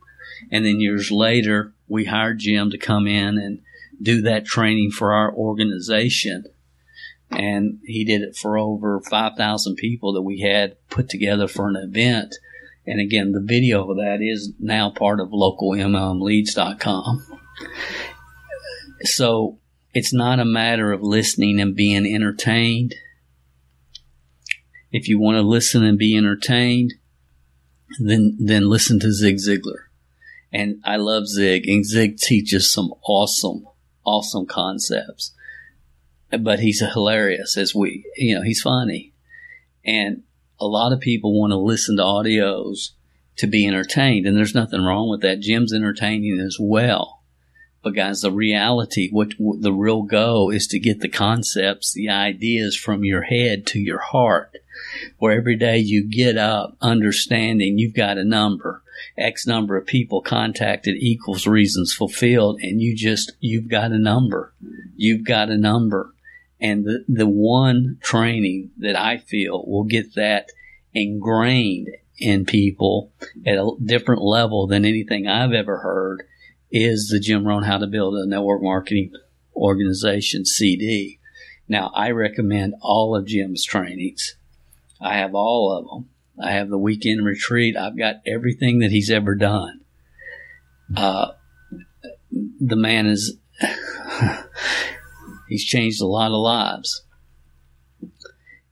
And 0.51 0.65
then 0.65 0.79
years 0.79 1.09
later, 1.11 1.73
we 1.87 2.05
hired 2.05 2.39
Jim 2.39 2.69
to 2.69 2.77
come 2.77 3.07
in 3.07 3.37
and 3.39 3.61
do 4.01 4.21
that 4.21 4.45
training 4.45 4.91
for 4.91 5.13
our 5.13 5.33
organization. 5.33 6.45
And 7.31 7.79
he 7.83 8.05
did 8.05 8.21
it 8.21 8.35
for 8.35 8.57
over 8.57 9.01
5,000 9.01 9.75
people 9.75 10.13
that 10.13 10.21
we 10.21 10.41
had 10.41 10.77
put 10.89 11.09
together 11.09 11.47
for 11.47 11.67
an 11.67 11.75
event. 11.75 12.35
And 12.85 12.99
again, 12.99 13.33
the 13.33 13.41
video 13.41 13.89
of 13.89 13.97
that 13.97 14.19
is 14.21 14.53
now 14.59 14.89
part 14.89 15.19
of 15.19 15.29
localmlmleads.com. 15.29 17.25
So 19.01 19.59
it's 19.93 20.13
not 20.13 20.39
a 20.39 20.45
matter 20.45 20.91
of 20.91 21.01
listening 21.01 21.59
and 21.59 21.75
being 21.75 22.05
entertained. 22.05 22.95
If 24.91 25.07
you 25.07 25.19
want 25.19 25.35
to 25.35 25.41
listen 25.41 25.83
and 25.83 25.97
be 25.97 26.17
entertained, 26.17 26.95
then 27.99 28.37
then 28.39 28.69
listen 28.69 28.99
to 28.99 29.11
Zig 29.11 29.37
Ziglar. 29.37 29.85
And 30.51 30.81
I 30.83 30.95
love 30.95 31.27
Zig, 31.27 31.67
and 31.67 31.85
Zig 31.85 32.17
teaches 32.17 32.73
some 32.73 32.93
awesome, 33.03 33.67
awesome 34.03 34.45
concepts. 34.45 35.33
But 36.31 36.59
he's 36.59 36.81
hilarious 36.81 37.57
as 37.57 37.75
we, 37.75 38.05
you 38.15 38.35
know, 38.35 38.41
he's 38.41 38.61
funny. 38.61 39.13
And 39.85 40.23
a 40.59 40.65
lot 40.65 40.91
of 40.91 40.99
people 40.99 41.39
want 41.39 41.51
to 41.51 41.57
listen 41.57 41.97
to 41.97 42.03
audios 42.03 42.89
to 43.37 43.47
be 43.47 43.67
entertained, 43.67 44.25
and 44.25 44.35
there's 44.35 44.55
nothing 44.55 44.81
wrong 44.81 45.09
with 45.09 45.21
that. 45.21 45.39
Jim's 45.39 45.73
entertaining 45.73 46.39
as 46.39 46.57
well 46.59 47.18
but 47.81 47.95
guys, 47.95 48.21
the 48.21 48.31
reality, 48.31 49.09
what, 49.09 49.33
what, 49.37 49.61
the 49.61 49.71
real 49.71 50.01
goal 50.01 50.49
is 50.49 50.67
to 50.67 50.79
get 50.79 50.99
the 50.99 51.09
concepts, 51.09 51.93
the 51.93 52.09
ideas 52.09 52.75
from 52.75 53.05
your 53.05 53.23
head 53.23 53.65
to 53.67 53.79
your 53.79 53.99
heart. 53.99 54.55
Where 55.17 55.37
every 55.37 55.55
day 55.55 55.77
you 55.77 56.03
get 56.09 56.37
up 56.37 56.75
understanding 56.81 57.77
you've 57.77 57.95
got 57.95 58.17
a 58.17 58.23
number, 58.23 58.81
X 59.17 59.45
number 59.45 59.77
of 59.77 59.85
people 59.85 60.21
contacted 60.21 60.95
equals 60.97 61.47
reasons 61.47 61.93
fulfilled, 61.93 62.59
and 62.61 62.81
you 62.81 62.95
just, 62.95 63.33
you've 63.39 63.69
got 63.69 63.91
a 63.91 63.99
number. 63.99 64.53
You've 64.95 65.25
got 65.25 65.49
a 65.49 65.57
number. 65.57 66.13
And 66.61 66.83
the, 66.85 67.05
the 67.07 67.27
one 67.27 67.97
training 68.01 68.71
that 68.77 68.97
I 68.97 69.17
feel 69.17 69.63
will 69.65 69.85
get 69.85 70.15
that 70.15 70.49
ingrained 70.93 71.89
in 72.17 72.45
people 72.45 73.11
at 73.45 73.55
a 73.55 73.71
different 73.83 74.21
level 74.21 74.67
than 74.67 74.83
anything 74.83 75.27
I've 75.27 75.53
ever 75.53 75.77
heard 75.77 76.23
is 76.71 77.09
the 77.09 77.19
Jim 77.19 77.47
Rohn 77.47 77.63
How 77.63 77.77
to 77.77 77.87
Build 77.87 78.15
a 78.15 78.27
Network 78.27 78.61
Marketing 78.61 79.11
Organization 79.55 80.45
CD. 80.45 81.19
Now, 81.67 81.91
I 81.93 82.11
recommend 82.11 82.75
all 82.81 83.15
of 83.15 83.27
Jim's 83.27 83.63
trainings. 83.63 84.35
I 85.01 85.17
have 85.17 85.33
all 85.33 85.71
of 85.71 85.85
them. 85.85 86.09
I 86.41 86.51
have 86.51 86.69
the 86.69 86.77
weekend 86.77 87.25
retreat. 87.25 87.75
I've 87.75 87.97
got 87.97 88.15
everything 88.25 88.79
that 88.79 88.91
he's 88.91 89.09
ever 89.09 89.35
done. 89.35 89.81
Uh, 90.95 91.31
the 92.31 92.75
man 92.75 93.07
is, 93.07 93.37
he's 95.49 95.65
changed 95.65 96.01
a 96.01 96.07
lot 96.07 96.31
of 96.31 96.39
lives. 96.39 97.03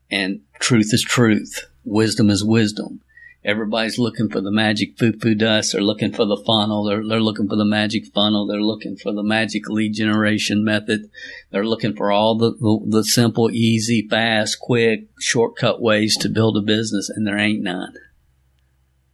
And 0.09 0.41
truth 0.59 0.93
is 0.93 1.03
truth. 1.03 1.65
Wisdom 1.83 2.29
is 2.29 2.43
wisdom. 2.43 3.01
Everybody's 3.45 3.97
looking 3.97 4.29
for 4.29 4.41
the 4.41 4.51
magic 4.51 4.97
foo 4.97 5.13
foo 5.13 5.33
dust. 5.35 5.71
They're 5.71 5.81
looking 5.81 6.11
for 6.11 6.25
the 6.25 6.41
funnel. 6.45 6.83
They're, 6.83 7.07
they're 7.07 7.21
looking 7.21 7.47
for 7.47 7.55
the 7.55 7.63
magic 7.65 8.07
funnel. 8.13 8.45
They're 8.45 8.59
looking 8.59 8.97
for 8.97 9.13
the 9.13 9.23
magic 9.23 9.69
lead 9.69 9.93
generation 9.93 10.63
method. 10.65 11.09
They're 11.51 11.65
looking 11.65 11.95
for 11.95 12.11
all 12.11 12.37
the, 12.37 12.51
the, 12.51 12.97
the 12.97 13.03
simple, 13.03 13.49
easy, 13.51 14.05
fast, 14.09 14.59
quick, 14.59 15.07
shortcut 15.19 15.81
ways 15.81 16.17
to 16.17 16.29
build 16.29 16.57
a 16.57 16.61
business, 16.61 17.09
and 17.09 17.25
there 17.25 17.37
ain't 17.37 17.63
none. 17.63 17.93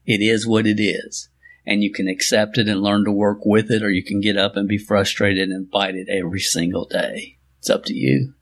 It 0.05 0.21
is 0.21 0.47
what 0.47 0.65
it 0.65 0.81
is. 0.81 1.29
and 1.65 1.83
you 1.83 1.91
can 1.91 2.07
accept 2.07 2.57
it 2.57 2.67
and 2.67 2.81
learn 2.81 3.05
to 3.05 3.11
work 3.11 3.39
with 3.45 3.71
it, 3.71 3.83
or 3.83 3.89
you 3.89 4.03
can 4.03 4.19
get 4.19 4.37
up 4.37 4.55
and 4.55 4.67
be 4.67 4.77
frustrated 4.77 5.49
and 5.49 5.71
fight 5.71 5.95
it 5.95 6.07
every 6.09 6.39
single 6.39 6.85
day. 6.85 7.37
It's 7.59 7.69
up 7.69 7.85
to 7.85 7.93
you. 7.93 8.33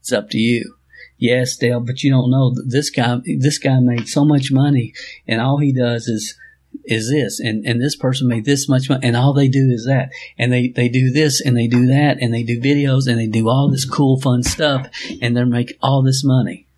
It's 0.00 0.12
up 0.12 0.30
to 0.30 0.38
you. 0.38 0.76
Yes, 1.18 1.56
Dale, 1.56 1.80
but 1.80 2.04
you 2.04 2.12
don't 2.12 2.30
know 2.30 2.54
this 2.64 2.90
guy. 2.90 3.18
This 3.24 3.58
guy 3.58 3.80
made 3.80 4.08
so 4.08 4.24
much 4.24 4.52
money, 4.52 4.94
and 5.26 5.40
all 5.40 5.58
he 5.58 5.72
does 5.72 6.06
is 6.06 6.38
is 6.84 7.10
this, 7.10 7.40
and 7.40 7.66
and 7.66 7.82
this 7.82 7.96
person 7.96 8.28
made 8.28 8.44
this 8.44 8.68
much 8.68 8.88
money, 8.88 9.04
and 9.04 9.16
all 9.16 9.32
they 9.32 9.48
do 9.48 9.68
is 9.68 9.84
that, 9.86 10.10
and 10.38 10.52
they 10.52 10.68
they 10.68 10.88
do 10.88 11.10
this 11.10 11.40
and 11.40 11.56
they 11.56 11.66
do 11.66 11.86
that, 11.88 12.18
and 12.20 12.32
they 12.32 12.44
do 12.44 12.60
videos 12.60 13.08
and 13.08 13.18
they 13.18 13.26
do 13.26 13.48
all 13.48 13.68
this 13.68 13.84
cool, 13.84 14.20
fun 14.20 14.44
stuff, 14.44 14.88
and 15.20 15.36
they 15.36 15.42
make 15.42 15.76
all 15.82 16.02
this 16.02 16.22
money. 16.24 16.68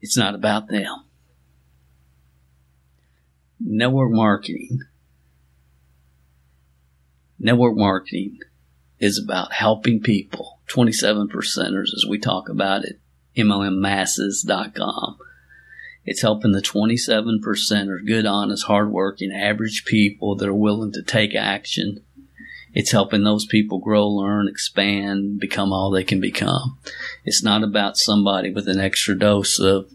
It's 0.00 0.16
not 0.16 0.36
about 0.36 0.68
them. 0.68 1.02
Network 3.58 4.12
marketing. 4.12 4.82
Network 7.40 7.76
marketing 7.76 8.38
is 8.98 9.18
about 9.22 9.52
helping 9.52 10.00
people, 10.00 10.60
27 10.68 11.28
percenters 11.28 11.88
as 11.94 12.04
we 12.08 12.18
talk 12.18 12.48
about 12.48 12.84
it, 12.84 12.98
MLMmasses.com. 13.36 15.18
It's 16.04 16.22
helping 16.22 16.52
the 16.52 16.62
27 16.62 17.40
percenters, 17.44 18.06
good, 18.06 18.26
honest, 18.26 18.66
hardworking, 18.66 19.32
average 19.32 19.84
people 19.84 20.36
that 20.36 20.48
are 20.48 20.54
willing 20.54 20.92
to 20.92 21.02
take 21.02 21.34
action. 21.34 22.04
It's 22.72 22.92
helping 22.92 23.24
those 23.24 23.44
people 23.46 23.78
grow, 23.78 24.06
learn, 24.08 24.48
expand, 24.48 25.40
become 25.40 25.72
all 25.72 25.90
they 25.90 26.04
can 26.04 26.20
become. 26.20 26.78
It's 27.24 27.42
not 27.42 27.64
about 27.64 27.96
somebody 27.96 28.52
with 28.52 28.68
an 28.68 28.78
extra 28.78 29.18
dose 29.18 29.58
of 29.58 29.90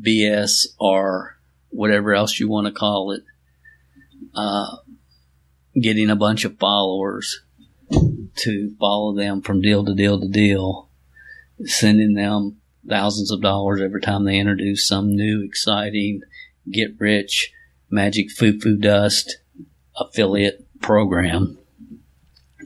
BS 0.00 0.66
or 0.80 1.36
whatever 1.68 2.14
else 2.14 2.40
you 2.40 2.48
want 2.48 2.66
to 2.66 2.72
call 2.72 3.12
it, 3.12 3.22
uh, 4.34 4.76
getting 5.80 6.10
a 6.10 6.16
bunch 6.16 6.44
of 6.44 6.58
followers 6.58 7.42
to 8.36 8.74
follow 8.78 9.14
them 9.14 9.42
from 9.42 9.60
deal 9.60 9.84
to 9.84 9.94
deal 9.94 10.20
to 10.20 10.28
deal, 10.28 10.88
sending 11.64 12.14
them 12.14 12.58
thousands 12.88 13.30
of 13.30 13.40
dollars 13.40 13.80
every 13.80 14.00
time 14.00 14.24
they 14.24 14.38
introduce 14.38 14.86
some 14.86 15.14
new, 15.14 15.44
exciting, 15.44 16.20
get 16.70 16.90
rich, 16.98 17.52
magic 17.90 18.30
foo 18.30 18.58
foo 18.58 18.76
dust 18.76 19.38
affiliate 19.96 20.66
program 20.80 21.58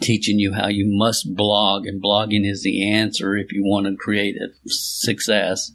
teaching 0.00 0.38
you 0.38 0.52
how 0.52 0.68
you 0.68 0.86
must 0.86 1.34
blog, 1.34 1.86
and 1.86 2.02
blogging 2.02 2.48
is 2.48 2.62
the 2.62 2.90
answer 2.92 3.36
if 3.36 3.52
you 3.52 3.64
want 3.64 3.86
to 3.86 3.96
create 3.96 4.36
a 4.36 4.48
success. 4.66 5.72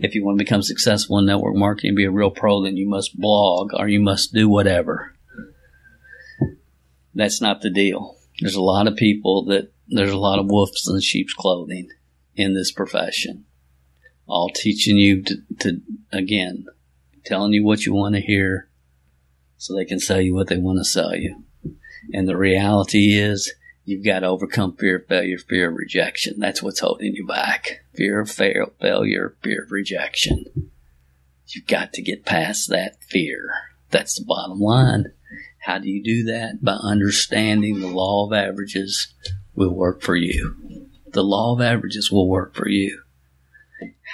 If 0.00 0.14
you 0.14 0.24
want 0.24 0.38
to 0.38 0.44
become 0.44 0.62
successful 0.62 1.18
in 1.18 1.26
network 1.26 1.56
marketing, 1.56 1.94
be 1.94 2.04
a 2.04 2.10
real 2.10 2.30
pro, 2.30 2.62
then 2.62 2.76
you 2.76 2.88
must 2.88 3.18
blog 3.18 3.70
or 3.74 3.88
you 3.88 4.00
must 4.00 4.32
do 4.32 4.48
whatever. 4.48 5.14
That's 7.14 7.40
not 7.40 7.62
the 7.62 7.70
deal. 7.70 8.15
There's 8.40 8.54
a 8.54 8.62
lot 8.62 8.86
of 8.86 8.96
people 8.96 9.44
that 9.46 9.72
there's 9.88 10.10
a 10.10 10.18
lot 10.18 10.38
of 10.38 10.46
wolves 10.46 10.88
in 10.88 11.00
sheep's 11.00 11.32
clothing 11.32 11.90
in 12.34 12.54
this 12.54 12.72
profession, 12.72 13.44
all 14.26 14.50
teaching 14.50 14.96
you 14.96 15.22
to, 15.22 15.36
to 15.60 15.80
again, 16.12 16.66
telling 17.24 17.52
you 17.52 17.64
what 17.64 17.86
you 17.86 17.94
want 17.94 18.14
to 18.14 18.20
hear 18.20 18.68
so 19.56 19.74
they 19.74 19.84
can 19.84 20.00
sell 20.00 20.20
you 20.20 20.34
what 20.34 20.48
they 20.48 20.58
want 20.58 20.78
to 20.78 20.84
sell 20.84 21.14
you. 21.14 21.44
And 22.12 22.28
the 22.28 22.36
reality 22.36 23.14
is, 23.14 23.52
you've 23.84 24.04
got 24.04 24.20
to 24.20 24.26
overcome 24.26 24.76
fear 24.76 24.96
of 24.96 25.06
failure, 25.06 25.38
fear 25.38 25.70
of 25.70 25.76
rejection. 25.76 26.38
That's 26.38 26.62
what's 26.62 26.80
holding 26.80 27.14
you 27.14 27.26
back. 27.26 27.84
Fear 27.94 28.20
of 28.20 28.30
fail, 28.30 28.72
failure, 28.80 29.36
fear 29.42 29.62
of 29.64 29.72
rejection. 29.72 30.70
You've 31.48 31.66
got 31.66 31.92
to 31.94 32.02
get 32.02 32.26
past 32.26 32.68
that 32.68 33.02
fear. 33.02 33.50
That's 33.90 34.18
the 34.18 34.24
bottom 34.24 34.58
line. 34.60 35.12
How 35.66 35.78
do 35.78 35.90
you 35.90 36.00
do 36.00 36.22
that? 36.30 36.62
By 36.62 36.74
understanding 36.74 37.80
the 37.80 37.88
law 37.88 38.24
of 38.24 38.32
averages 38.32 39.12
will 39.56 39.74
work 39.74 40.00
for 40.00 40.14
you. 40.14 40.86
The 41.08 41.24
law 41.24 41.54
of 41.54 41.60
averages 41.60 42.08
will 42.08 42.28
work 42.28 42.54
for 42.54 42.68
you. 42.68 43.02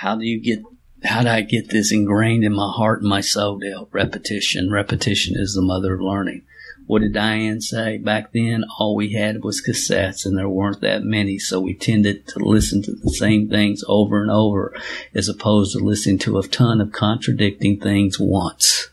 How 0.01 0.17
do 0.17 0.25
you 0.25 0.41
get 0.41 0.61
how 1.05 1.21
do 1.21 1.29
I 1.29 1.43
get 1.43 1.69
this 1.69 1.93
ingrained 1.93 2.43
in 2.43 2.55
my 2.55 2.73
heart 2.75 3.03
and 3.03 3.11
my 3.11 3.21
soul, 3.21 3.59
Dale? 3.59 3.87
Repetition. 3.93 4.71
Repetition 4.71 5.35
is 5.37 5.53
the 5.53 5.61
mother 5.61 5.93
of 5.93 6.01
learning. 6.01 6.43
What 6.87 7.03
did 7.03 7.13
Diane 7.13 7.61
say? 7.61 7.99
Back 7.99 8.33
then, 8.33 8.65
all 8.79 8.97
we 8.97 9.13
had 9.13 9.45
was 9.45 9.61
cassettes 9.61 10.25
and 10.25 10.39
there 10.39 10.49
weren't 10.49 10.81
that 10.81 11.03
many, 11.03 11.39
so 11.39 11.61
we 11.61 11.75
tended 11.75 12.27
to 12.29 12.39
listen 12.39 12.83
to 12.85 12.93
the 12.93 13.11
same 13.11 13.51
things 13.51 13.85
over 13.87 14.23
and 14.23 14.31
over 14.31 14.75
as 15.15 15.29
opposed 15.29 15.73
to 15.73 15.85
listening 15.85 16.19
to 16.21 16.39
a 16.39 16.49
ton 16.49 16.81
of 16.81 16.93
contradicting 16.93 17.79
things 17.79 18.19
once. 18.19 18.89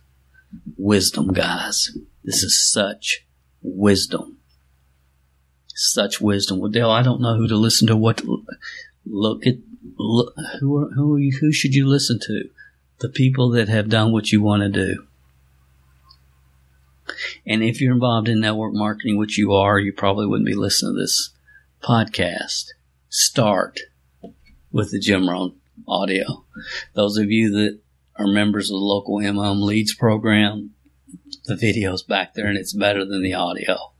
Wisdom, 0.77 1.31
guys. 1.31 1.91
This 2.23 2.43
is 2.43 2.71
such 2.71 3.25
wisdom. 3.61 4.37
Such 5.75 6.19
wisdom. 6.19 6.59
Well, 6.59 6.71
Dale, 6.71 6.89
I 6.89 7.03
don't 7.03 7.21
know 7.21 7.37
who 7.37 7.47
to 7.47 7.55
listen 7.55 7.87
to. 7.87 7.95
What 7.95 8.17
to 8.17 8.43
look 9.05 9.47
at? 9.47 9.55
Look, 9.97 10.33
who 10.59 10.77
are, 10.77 10.89
who 10.91 11.15
are 11.15 11.19
you, 11.19 11.37
who 11.39 11.51
should 11.51 11.73
you 11.73 11.87
listen 11.87 12.19
to? 12.23 12.49
The 12.99 13.09
people 13.09 13.49
that 13.51 13.69
have 13.69 13.89
done 13.89 14.11
what 14.11 14.31
you 14.31 14.41
want 14.41 14.61
to 14.61 14.69
do. 14.69 15.05
And 17.45 17.63
if 17.63 17.81
you're 17.81 17.93
involved 17.93 18.29
in 18.29 18.39
network 18.39 18.73
marketing, 18.73 19.17
which 19.17 19.37
you 19.37 19.53
are, 19.53 19.79
you 19.79 19.93
probably 19.93 20.27
wouldn't 20.27 20.47
be 20.47 20.53
listening 20.53 20.95
to 20.95 21.01
this 21.01 21.31
podcast. 21.81 22.69
Start 23.09 23.79
with 24.71 24.91
the 24.91 24.99
Jim 24.99 25.27
Rohn 25.27 25.55
audio. 25.87 26.45
Those 26.93 27.17
of 27.17 27.31
you 27.31 27.51
that 27.51 27.79
are 28.15 28.27
members 28.27 28.69
of 28.69 28.75
the 28.75 28.85
local 28.85 29.17
MLM 29.17 29.61
Leads 29.61 29.95
program, 29.95 30.75
the 31.45 31.55
video's 31.55 32.03
back 32.03 32.33
there 32.33 32.47
and 32.47 32.57
it's 32.57 32.73
better 32.73 33.05
than 33.05 33.23
the 33.23 33.33
audio. 33.33 33.93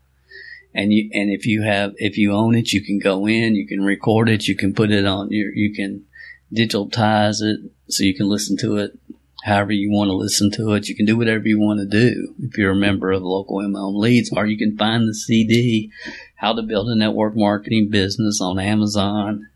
And 0.74 0.94
you, 0.94 1.10
and 1.14 1.32
if 1.32 1.46
you 1.46 1.64
have, 1.64 1.94
if 1.98 2.18
you 2.18 2.34
own 2.34 2.56
it, 2.56 2.74
you 2.74 2.84
can 2.84 3.00
go 3.00 3.28
in, 3.28 3.56
you 3.56 3.68
can 3.68 3.82
record 3.82 4.30
it, 4.30 4.48
you 4.48 4.56
can 4.56 4.74
put 4.74 4.92
it 4.92 5.06
on 5.06 5.30
your, 5.32 5.54
you 5.54 5.74
can 5.74 6.06
digitize 6.54 7.42
it 7.42 7.72
so 7.88 8.04
you 8.04 8.16
can 8.16 8.30
listen 8.30 8.58
to 8.58 8.78
it 8.78 9.00
however 9.44 9.72
you 9.72 9.90
want 9.92 10.10
to 10.10 10.14
listen 10.14 10.52
to 10.52 10.74
it. 10.74 10.88
You 10.88 10.96
can 10.96 11.06
do 11.06 11.18
whatever 11.18 11.48
you 11.48 11.60
want 11.60 11.80
to 11.80 11.86
do 11.86 12.36
if 12.40 12.58
you're 12.58 12.72
a 12.72 12.76
member 12.76 13.12
of 13.12 13.24
local 13.24 13.58
MLM 13.58 13.96
Leads, 13.96 14.32
or 14.36 14.46
you 14.46 14.58
can 14.58 14.78
find 14.78 15.08
the 15.08 15.14
CD, 15.14 15.92
How 16.36 16.54
to 16.54 16.62
Build 16.62 16.90
a 16.90 16.96
Network 16.96 17.36
Marketing 17.36 17.90
Business 17.90 18.40
on 18.42 18.60
Amazon. 18.60 19.48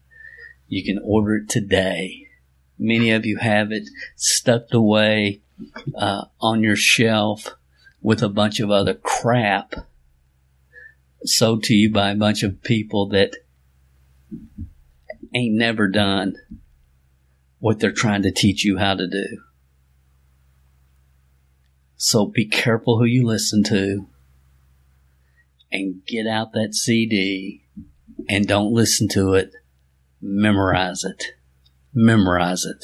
You 0.68 0.84
can 0.84 1.00
order 1.04 1.36
it 1.36 1.50
today. 1.50 2.28
Many 2.80 3.12
of 3.12 3.26
you 3.26 3.38
have 3.38 3.72
it 3.72 3.84
stuck 4.16 4.74
away 4.74 5.43
uh, 5.96 6.26
on 6.42 6.62
your 6.62 6.76
shelf 6.76 7.56
with 8.02 8.22
a 8.22 8.30
bunch 8.30 8.60
of 8.60 8.70
other 8.70 8.94
crap 8.94 9.76
sold 11.26 11.64
to 11.64 11.74
you 11.74 11.92
by 11.92 12.12
a 12.12 12.16
bunch 12.16 12.44
of 12.44 12.62
people 12.64 13.08
that 13.10 13.36
ain't 15.34 15.56
never 15.56 15.88
done 15.88 16.36
what 17.60 17.80
they're 17.80 17.92
trying 17.92 18.22
to 18.24 18.32
teach 18.32 18.64
you 18.66 18.78
how 18.78 18.94
to 18.94 19.08
do. 19.08 19.42
So 21.96 22.26
be 22.26 22.46
careful 22.46 23.00
who 23.00 23.06
you 23.06 23.26
listen 23.26 23.64
to 23.64 24.08
and 25.72 26.06
get 26.06 26.28
out 26.28 26.52
that 26.54 26.76
CD 26.76 27.64
and 28.28 28.48
don't 28.48 28.74
listen 28.74 29.08
to 29.10 29.34
it. 29.34 29.52
Memorize 30.22 31.04
it. 31.04 31.24
Memorize 31.94 32.66
it. 32.66 32.84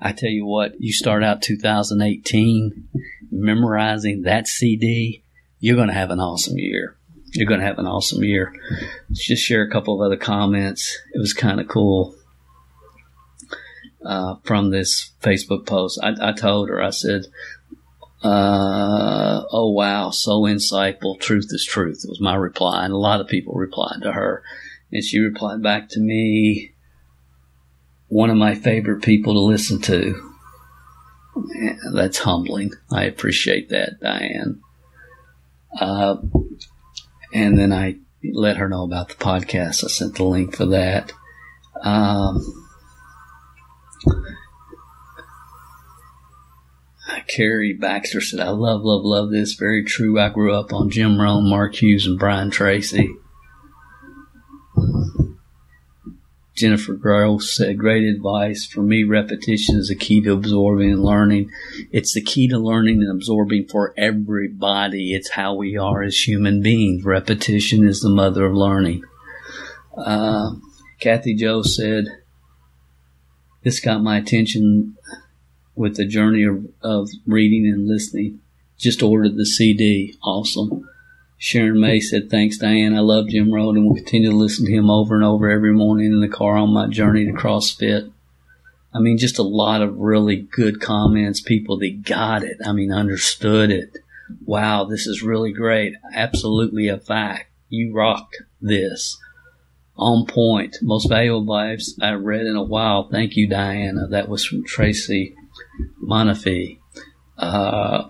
I 0.00 0.12
tell 0.12 0.30
you 0.30 0.44
what, 0.46 0.80
you 0.80 0.92
start 0.92 1.22
out 1.22 1.42
2018 1.42 2.88
memorizing 3.30 4.22
that 4.22 4.46
CD, 4.46 5.24
you're 5.58 5.76
going 5.76 5.88
to 5.88 5.94
have 5.94 6.10
an 6.10 6.20
awesome 6.20 6.58
year. 6.58 6.96
You're 7.32 7.48
going 7.48 7.60
to 7.60 7.66
have 7.66 7.78
an 7.78 7.86
awesome 7.86 8.22
year. 8.22 8.54
Let's 9.08 9.26
just 9.26 9.42
share 9.42 9.62
a 9.62 9.70
couple 9.70 9.94
of 9.94 10.04
other 10.04 10.16
comments. 10.16 10.96
It 11.12 11.18
was 11.18 11.32
kind 11.32 11.60
of 11.60 11.66
cool 11.66 12.14
uh, 14.04 14.36
from 14.44 14.70
this 14.70 15.10
Facebook 15.20 15.66
post. 15.66 15.98
I, 16.02 16.14
I 16.20 16.32
told 16.32 16.68
her, 16.68 16.80
I 16.80 16.90
said, 16.90 17.26
uh, 18.22 19.44
oh 19.50 19.70
wow, 19.70 20.10
so 20.10 20.42
insightful. 20.42 21.18
Truth 21.18 21.46
is 21.50 21.64
truth 21.64 22.04
was 22.08 22.20
my 22.20 22.36
reply. 22.36 22.84
And 22.84 22.92
a 22.92 22.98
lot 22.98 23.20
of 23.20 23.28
people 23.28 23.54
replied 23.54 24.02
to 24.02 24.12
her. 24.12 24.42
And 24.92 25.02
she 25.02 25.18
replied 25.18 25.62
back 25.62 25.88
to 25.90 26.00
me, 26.00 26.73
one 28.08 28.30
of 28.30 28.36
my 28.36 28.54
favorite 28.54 29.02
people 29.02 29.34
to 29.34 29.40
listen 29.40 29.80
to. 29.82 30.30
that's 31.92 32.18
humbling. 32.18 32.72
I 32.92 33.04
appreciate 33.04 33.70
that, 33.70 34.00
Diane. 34.00 34.60
Uh, 35.78 36.16
and 37.32 37.58
then 37.58 37.72
I 37.72 37.96
let 38.32 38.56
her 38.58 38.68
know 38.68 38.84
about 38.84 39.08
the 39.08 39.14
podcast. 39.14 39.84
I 39.84 39.88
sent 39.88 40.16
the 40.16 40.24
link 40.24 40.56
for 40.56 40.66
that. 40.66 41.12
Um, 41.82 42.64
Carrie 47.26 47.72
Baxter 47.72 48.20
said, 48.20 48.40
I 48.40 48.50
love, 48.50 48.82
love, 48.82 49.02
love 49.04 49.30
this. 49.30 49.54
Very 49.54 49.84
true. 49.84 50.20
I 50.20 50.28
grew 50.28 50.54
up 50.54 50.72
on 50.72 50.90
Jim 50.90 51.20
Rohn, 51.20 51.48
Mark 51.48 51.74
Hughes, 51.74 52.06
and 52.06 52.18
Brian 52.18 52.50
Tracy. 52.50 53.10
Jennifer 56.64 56.94
Gross 56.94 57.54
said, 57.54 57.76
great 57.76 58.04
advice. 58.04 58.64
For 58.64 58.80
me, 58.80 59.04
repetition 59.04 59.76
is 59.76 59.88
the 59.88 59.94
key 59.94 60.22
to 60.22 60.32
absorbing 60.32 60.92
and 60.92 61.04
learning. 61.04 61.50
It's 61.92 62.14
the 62.14 62.22
key 62.22 62.48
to 62.48 62.56
learning 62.58 63.02
and 63.02 63.10
absorbing 63.10 63.66
for 63.68 63.92
everybody. 63.98 65.12
It's 65.12 65.32
how 65.32 65.52
we 65.52 65.76
are 65.76 66.02
as 66.02 66.26
human 66.26 66.62
beings. 66.62 67.04
Repetition 67.04 67.86
is 67.86 68.00
the 68.00 68.08
mother 68.08 68.46
of 68.46 68.54
learning. 68.54 69.02
Uh, 69.94 70.52
Kathy 71.00 71.34
Joe 71.34 71.60
said, 71.60 72.06
this 73.62 73.78
got 73.78 74.02
my 74.02 74.16
attention 74.16 74.96
with 75.74 75.96
the 75.96 76.06
journey 76.06 76.44
of, 76.44 76.64
of 76.80 77.10
reading 77.26 77.70
and 77.70 77.86
listening. 77.86 78.40
Just 78.78 79.02
ordered 79.02 79.36
the 79.36 79.44
CD. 79.44 80.16
Awesome. 80.22 80.88
Sharon 81.44 81.78
May 81.78 82.00
said, 82.00 82.30
Thanks, 82.30 82.56
Diane. 82.56 82.96
I 82.96 83.00
love 83.00 83.28
Jim 83.28 83.52
Rohn 83.52 83.76
and 83.76 83.86
will 83.86 83.96
continue 83.96 84.30
to 84.30 84.34
listen 84.36 84.64
to 84.64 84.72
him 84.72 84.88
over 84.88 85.14
and 85.14 85.22
over 85.22 85.50
every 85.50 85.74
morning 85.74 86.06
in 86.06 86.22
the 86.22 86.26
car 86.26 86.56
on 86.56 86.72
my 86.72 86.86
journey 86.86 87.26
to 87.26 87.32
CrossFit. 87.32 88.10
I 88.94 88.98
mean, 88.98 89.18
just 89.18 89.38
a 89.38 89.42
lot 89.42 89.82
of 89.82 89.94
really 89.98 90.36
good 90.36 90.80
comments, 90.80 91.42
people 91.42 91.78
that 91.80 92.02
got 92.02 92.44
it. 92.44 92.56
I 92.64 92.72
mean, 92.72 92.90
understood 92.90 93.70
it. 93.70 93.98
Wow, 94.46 94.84
this 94.84 95.06
is 95.06 95.22
really 95.22 95.52
great. 95.52 95.92
Absolutely 96.14 96.88
a 96.88 96.96
fact. 96.96 97.50
You 97.68 97.92
rock 97.92 98.30
this. 98.62 99.18
On 99.98 100.24
point. 100.24 100.78
Most 100.80 101.10
valuable 101.10 101.44
vibes 101.44 101.90
I 102.00 102.12
read 102.12 102.46
in 102.46 102.56
a 102.56 102.64
while. 102.64 103.10
Thank 103.10 103.36
you, 103.36 103.46
Diana. 103.50 104.06
That 104.08 104.30
was 104.30 104.46
from 104.46 104.64
Tracy 104.64 105.36
Monafee. 106.02 106.78
Uh, 107.36 108.08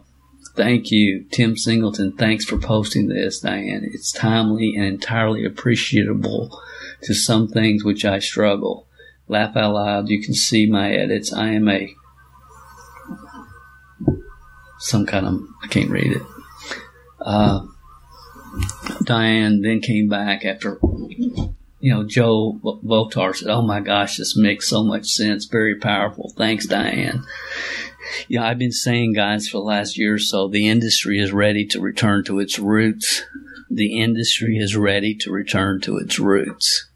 Thank 0.54 0.92
you, 0.92 1.24
Tim 1.30 1.56
Singleton. 1.56 2.12
Thanks 2.12 2.44
for 2.44 2.58
posting 2.58 3.08
this, 3.08 3.40
Diane. 3.40 3.88
It's 3.92 4.12
timely 4.12 4.74
and 4.76 4.84
entirely 4.84 5.44
appreciable 5.44 6.60
to 7.02 7.14
some 7.14 7.48
things 7.48 7.84
which 7.84 8.04
I 8.04 8.20
struggle. 8.20 8.86
Laugh 9.26 9.56
out 9.56 9.74
loud. 9.74 10.08
You 10.08 10.22
can 10.22 10.34
see 10.34 10.66
my 10.66 10.92
edits. 10.92 11.32
I 11.32 11.48
am 11.48 11.68
a 11.68 11.94
some 14.78 15.06
kind 15.06 15.26
of 15.26 15.40
I 15.62 15.66
can't 15.68 15.90
read 15.90 16.12
it. 16.12 16.22
Uh, 17.20 17.66
Diane 19.02 19.62
then 19.62 19.80
came 19.80 20.08
back 20.08 20.44
after 20.44 20.78
you 21.80 21.92
know 21.92 22.04
Joe 22.04 22.60
Votar 22.62 23.34
said, 23.34 23.48
"Oh 23.48 23.62
my 23.62 23.80
gosh, 23.80 24.18
this 24.18 24.36
makes 24.36 24.68
so 24.68 24.84
much 24.84 25.06
sense. 25.06 25.46
Very 25.46 25.76
powerful. 25.78 26.32
Thanks, 26.36 26.66
Diane." 26.66 27.24
Yeah, 28.28 28.46
I've 28.46 28.58
been 28.58 28.72
saying, 28.72 29.14
guys, 29.14 29.48
for 29.48 29.58
the 29.58 29.64
last 29.64 29.98
year 29.98 30.14
or 30.14 30.18
so, 30.18 30.48
the 30.48 30.68
industry 30.68 31.20
is 31.20 31.32
ready 31.32 31.66
to 31.66 31.80
return 31.80 32.24
to 32.24 32.40
its 32.40 32.58
roots. 32.58 33.22
The 33.70 34.00
industry 34.00 34.58
is 34.58 34.76
ready 34.76 35.14
to 35.16 35.30
return 35.30 35.80
to 35.82 35.98
its 35.98 36.18
roots. 36.18 36.88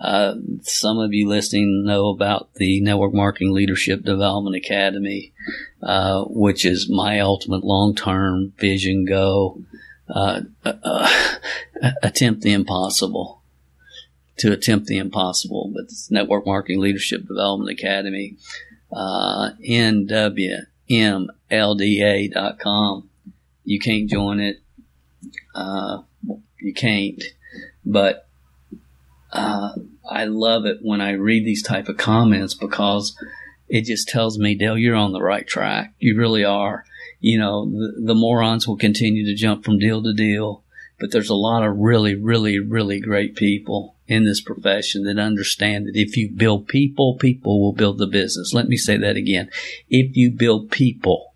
Uh, 0.00 0.34
some 0.62 0.98
of 0.98 1.12
you 1.12 1.28
listening 1.28 1.84
know 1.86 2.08
about 2.08 2.52
the 2.54 2.80
Network 2.80 3.14
Marketing 3.14 3.52
Leadership 3.52 4.02
Development 4.02 4.54
Academy, 4.54 5.32
uh, 5.82 6.24
which 6.24 6.66
is 6.66 6.90
my 6.90 7.20
ultimate 7.20 7.64
long-term 7.64 8.52
vision 8.58 9.06
go. 9.06 9.62
Uh, 10.08 10.42
uh, 10.64 10.74
uh 10.84 11.90
attempt 12.02 12.42
the 12.42 12.52
impossible. 12.52 13.40
To 14.38 14.52
attempt 14.52 14.88
the 14.88 14.98
impossible, 14.98 15.70
but 15.72 15.84
it's 15.84 16.10
Network 16.10 16.44
Marketing 16.44 16.80
Leadership 16.80 17.26
Development 17.26 17.70
Academy 17.70 18.36
uh, 18.94 19.50
nwmlda.com. 19.60 21.30
You 23.64 23.80
can't 23.80 24.08
join 24.08 24.40
it. 24.40 24.60
Uh, 25.54 26.02
you 26.60 26.72
can't. 26.74 27.22
But 27.84 28.28
uh, 29.32 29.72
I 30.08 30.24
love 30.26 30.64
it 30.64 30.78
when 30.82 31.00
I 31.00 31.12
read 31.12 31.44
these 31.44 31.62
type 31.62 31.88
of 31.88 31.96
comments 31.96 32.54
because 32.54 33.16
it 33.68 33.84
just 33.84 34.08
tells 34.08 34.38
me, 34.38 34.54
Dale, 34.54 34.78
you're 34.78 34.94
on 34.94 35.12
the 35.12 35.22
right 35.22 35.46
track. 35.46 35.94
You 35.98 36.16
really 36.16 36.44
are. 36.44 36.84
You 37.20 37.38
know, 37.38 37.64
the, 37.68 37.94
the 38.06 38.14
morons 38.14 38.68
will 38.68 38.76
continue 38.76 39.24
to 39.26 39.34
jump 39.34 39.64
from 39.64 39.78
deal 39.78 40.02
to 40.02 40.12
deal, 40.12 40.62
but 41.00 41.10
there's 41.10 41.30
a 41.30 41.34
lot 41.34 41.64
of 41.64 41.78
really, 41.78 42.14
really, 42.14 42.58
really 42.58 43.00
great 43.00 43.34
people 43.34 43.93
in 44.06 44.24
this 44.24 44.40
profession 44.40 45.04
that 45.04 45.18
understand 45.18 45.86
that 45.86 45.96
if 45.96 46.16
you 46.16 46.30
build 46.30 46.68
people, 46.68 47.16
people 47.16 47.62
will 47.62 47.72
build 47.72 47.98
the 47.98 48.06
business. 48.06 48.52
Let 48.52 48.68
me 48.68 48.76
say 48.76 48.96
that 48.98 49.16
again. 49.16 49.50
If 49.88 50.16
you 50.16 50.30
build 50.30 50.70
people, 50.70 51.34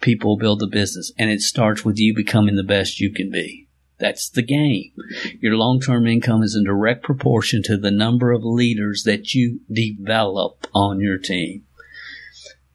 people 0.00 0.36
build 0.36 0.60
the 0.60 0.66
business. 0.66 1.12
And 1.18 1.30
it 1.30 1.40
starts 1.40 1.84
with 1.84 1.98
you 1.98 2.14
becoming 2.14 2.56
the 2.56 2.64
best 2.64 3.00
you 3.00 3.12
can 3.12 3.30
be. 3.30 3.68
That's 3.98 4.28
the 4.28 4.42
game. 4.42 4.92
Your 5.40 5.56
long-term 5.56 6.06
income 6.06 6.42
is 6.42 6.54
in 6.54 6.64
direct 6.64 7.02
proportion 7.02 7.62
to 7.62 7.78
the 7.78 7.90
number 7.90 8.32
of 8.32 8.44
leaders 8.44 9.04
that 9.04 9.32
you 9.32 9.60
develop 9.72 10.66
on 10.74 11.00
your 11.00 11.16
team. 11.16 11.64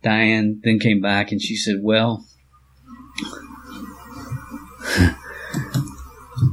Diane 0.01 0.59
then 0.63 0.79
came 0.79 0.99
back 0.99 1.31
and 1.31 1.39
she 1.39 1.55
said, 1.55 1.77
well, 1.81 2.25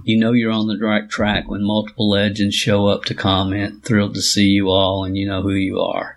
you 0.09 0.17
know 0.17 0.33
you're 0.33 0.51
on 0.51 0.69
the 0.69 0.79
right 0.79 1.07
track 1.07 1.51
when 1.51 1.63
multiple 1.63 2.09
legends 2.09 2.55
show 2.55 2.87
up 2.87 3.05
to 3.05 3.15
comment. 3.15 3.85
Thrilled 3.85 4.15
to 4.15 4.23
see 4.23 4.47
you 4.47 4.71
all, 4.71 5.05
and 5.05 5.19
you 5.19 5.29
know 5.29 5.43
who 5.43 5.53
you 5.53 5.81
are. 5.81 6.17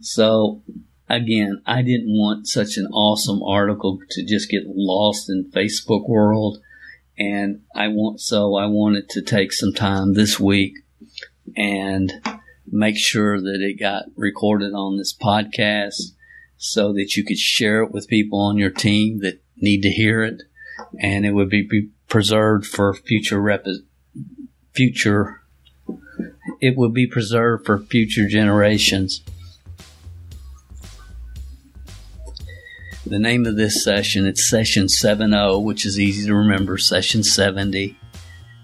So, 0.00 0.60
again, 1.08 1.62
I 1.64 1.80
didn't 1.80 2.18
want 2.18 2.46
such 2.46 2.76
an 2.76 2.86
awesome 2.88 3.42
article 3.42 3.98
to 4.10 4.22
just 4.26 4.50
get 4.50 4.64
lost 4.66 5.30
in 5.30 5.50
Facebook 5.50 6.06
world, 6.06 6.58
and 7.18 7.62
I 7.74 7.88
want 7.88 8.20
so 8.20 8.56
I 8.56 8.66
wanted 8.66 9.08
to 9.08 9.22
take 9.22 9.54
some 9.54 9.72
time 9.72 10.12
this 10.12 10.38
week 10.38 10.74
and 11.56 12.12
make 12.70 12.98
sure 12.98 13.40
that 13.40 13.62
it 13.62 13.80
got 13.80 14.04
recorded 14.16 14.74
on 14.74 14.98
this 14.98 15.16
podcast 15.16 16.12
so 16.58 16.92
that 16.92 17.16
you 17.16 17.24
could 17.24 17.38
share 17.38 17.84
it 17.84 17.90
with 17.90 18.06
people 18.06 18.38
on 18.38 18.58
your 18.58 18.70
team 18.70 19.20
that 19.20 19.42
need 19.56 19.80
to 19.80 19.90
hear 19.90 20.22
it 20.22 20.42
and 21.00 21.24
it 21.24 21.32
would 21.32 21.48
be 21.48 21.88
preserved 22.14 22.64
for 22.64 22.94
future 22.94 23.40
rep- 23.40 23.66
future 24.72 25.42
it 26.60 26.76
will 26.76 26.88
be 26.88 27.08
preserved 27.08 27.66
for 27.66 27.76
future 27.76 28.28
generations. 28.28 29.20
The 33.04 33.18
name 33.18 33.46
of 33.46 33.56
this 33.56 33.82
session, 33.82 34.26
it's 34.26 34.48
session 34.48 34.88
70, 34.88 35.58
which 35.64 35.84
is 35.84 35.98
easy 35.98 36.28
to 36.28 36.36
remember, 36.36 36.78
session 36.78 37.24
70, 37.24 37.98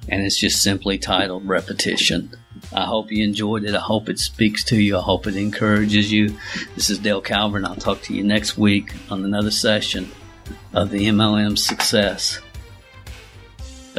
and 0.09 0.23
it's 0.23 0.39
just 0.39 0.63
simply 0.63 0.97
titled 0.97 1.49
Repetition. 1.49 2.31
I 2.73 2.85
hope 2.85 3.11
you 3.11 3.25
enjoyed 3.25 3.65
it. 3.65 3.75
I 3.75 3.81
hope 3.81 4.09
it 4.09 4.21
speaks 4.21 4.63
to 4.67 4.81
you. 4.81 4.97
I 4.97 5.01
hope 5.01 5.27
it 5.27 5.35
encourages 5.35 6.13
you. 6.13 6.37
This 6.77 6.89
is 6.89 7.01
Dale 7.01 7.21
Calvert. 7.21 7.65
I'll 7.65 7.75
talk 7.75 8.01
to 8.03 8.15
you 8.15 8.23
next 8.23 8.57
week 8.57 8.93
on 9.11 9.25
another 9.25 9.51
session 9.51 10.09
of 10.73 10.91
the 10.91 11.09
MLM 11.09 11.59
Success 11.59 12.39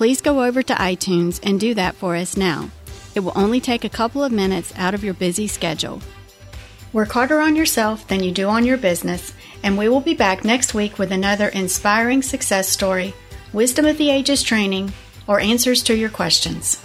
please 0.00 0.22
go 0.22 0.42
over 0.42 0.62
to 0.62 0.72
iTunes 0.72 1.38
and 1.42 1.60
do 1.60 1.74
that 1.74 1.94
for 1.94 2.16
us 2.16 2.34
now. 2.34 2.70
It 3.14 3.20
will 3.20 3.34
only 3.36 3.60
take 3.60 3.84
a 3.84 3.90
couple 3.90 4.24
of 4.24 4.32
minutes 4.32 4.72
out 4.78 4.94
of 4.94 5.04
your 5.04 5.12
busy 5.12 5.46
schedule. 5.46 6.00
Work 6.94 7.12
harder 7.12 7.38
on 7.38 7.54
yourself 7.54 8.08
than 8.08 8.24
you 8.24 8.32
do 8.32 8.48
on 8.48 8.64
your 8.64 8.78
business, 8.78 9.34
and 9.62 9.76
we 9.76 9.90
will 9.90 10.00
be 10.00 10.14
back 10.14 10.42
next 10.42 10.72
week 10.72 10.98
with 10.98 11.12
another 11.12 11.48
inspiring 11.48 12.22
success 12.22 12.66
story, 12.66 13.12
wisdom 13.52 13.84
of 13.84 13.98
the 13.98 14.08
ages 14.08 14.42
training, 14.42 14.90
or 15.26 15.38
answers 15.38 15.82
to 15.82 15.94
your 15.94 16.08
questions. 16.08 16.82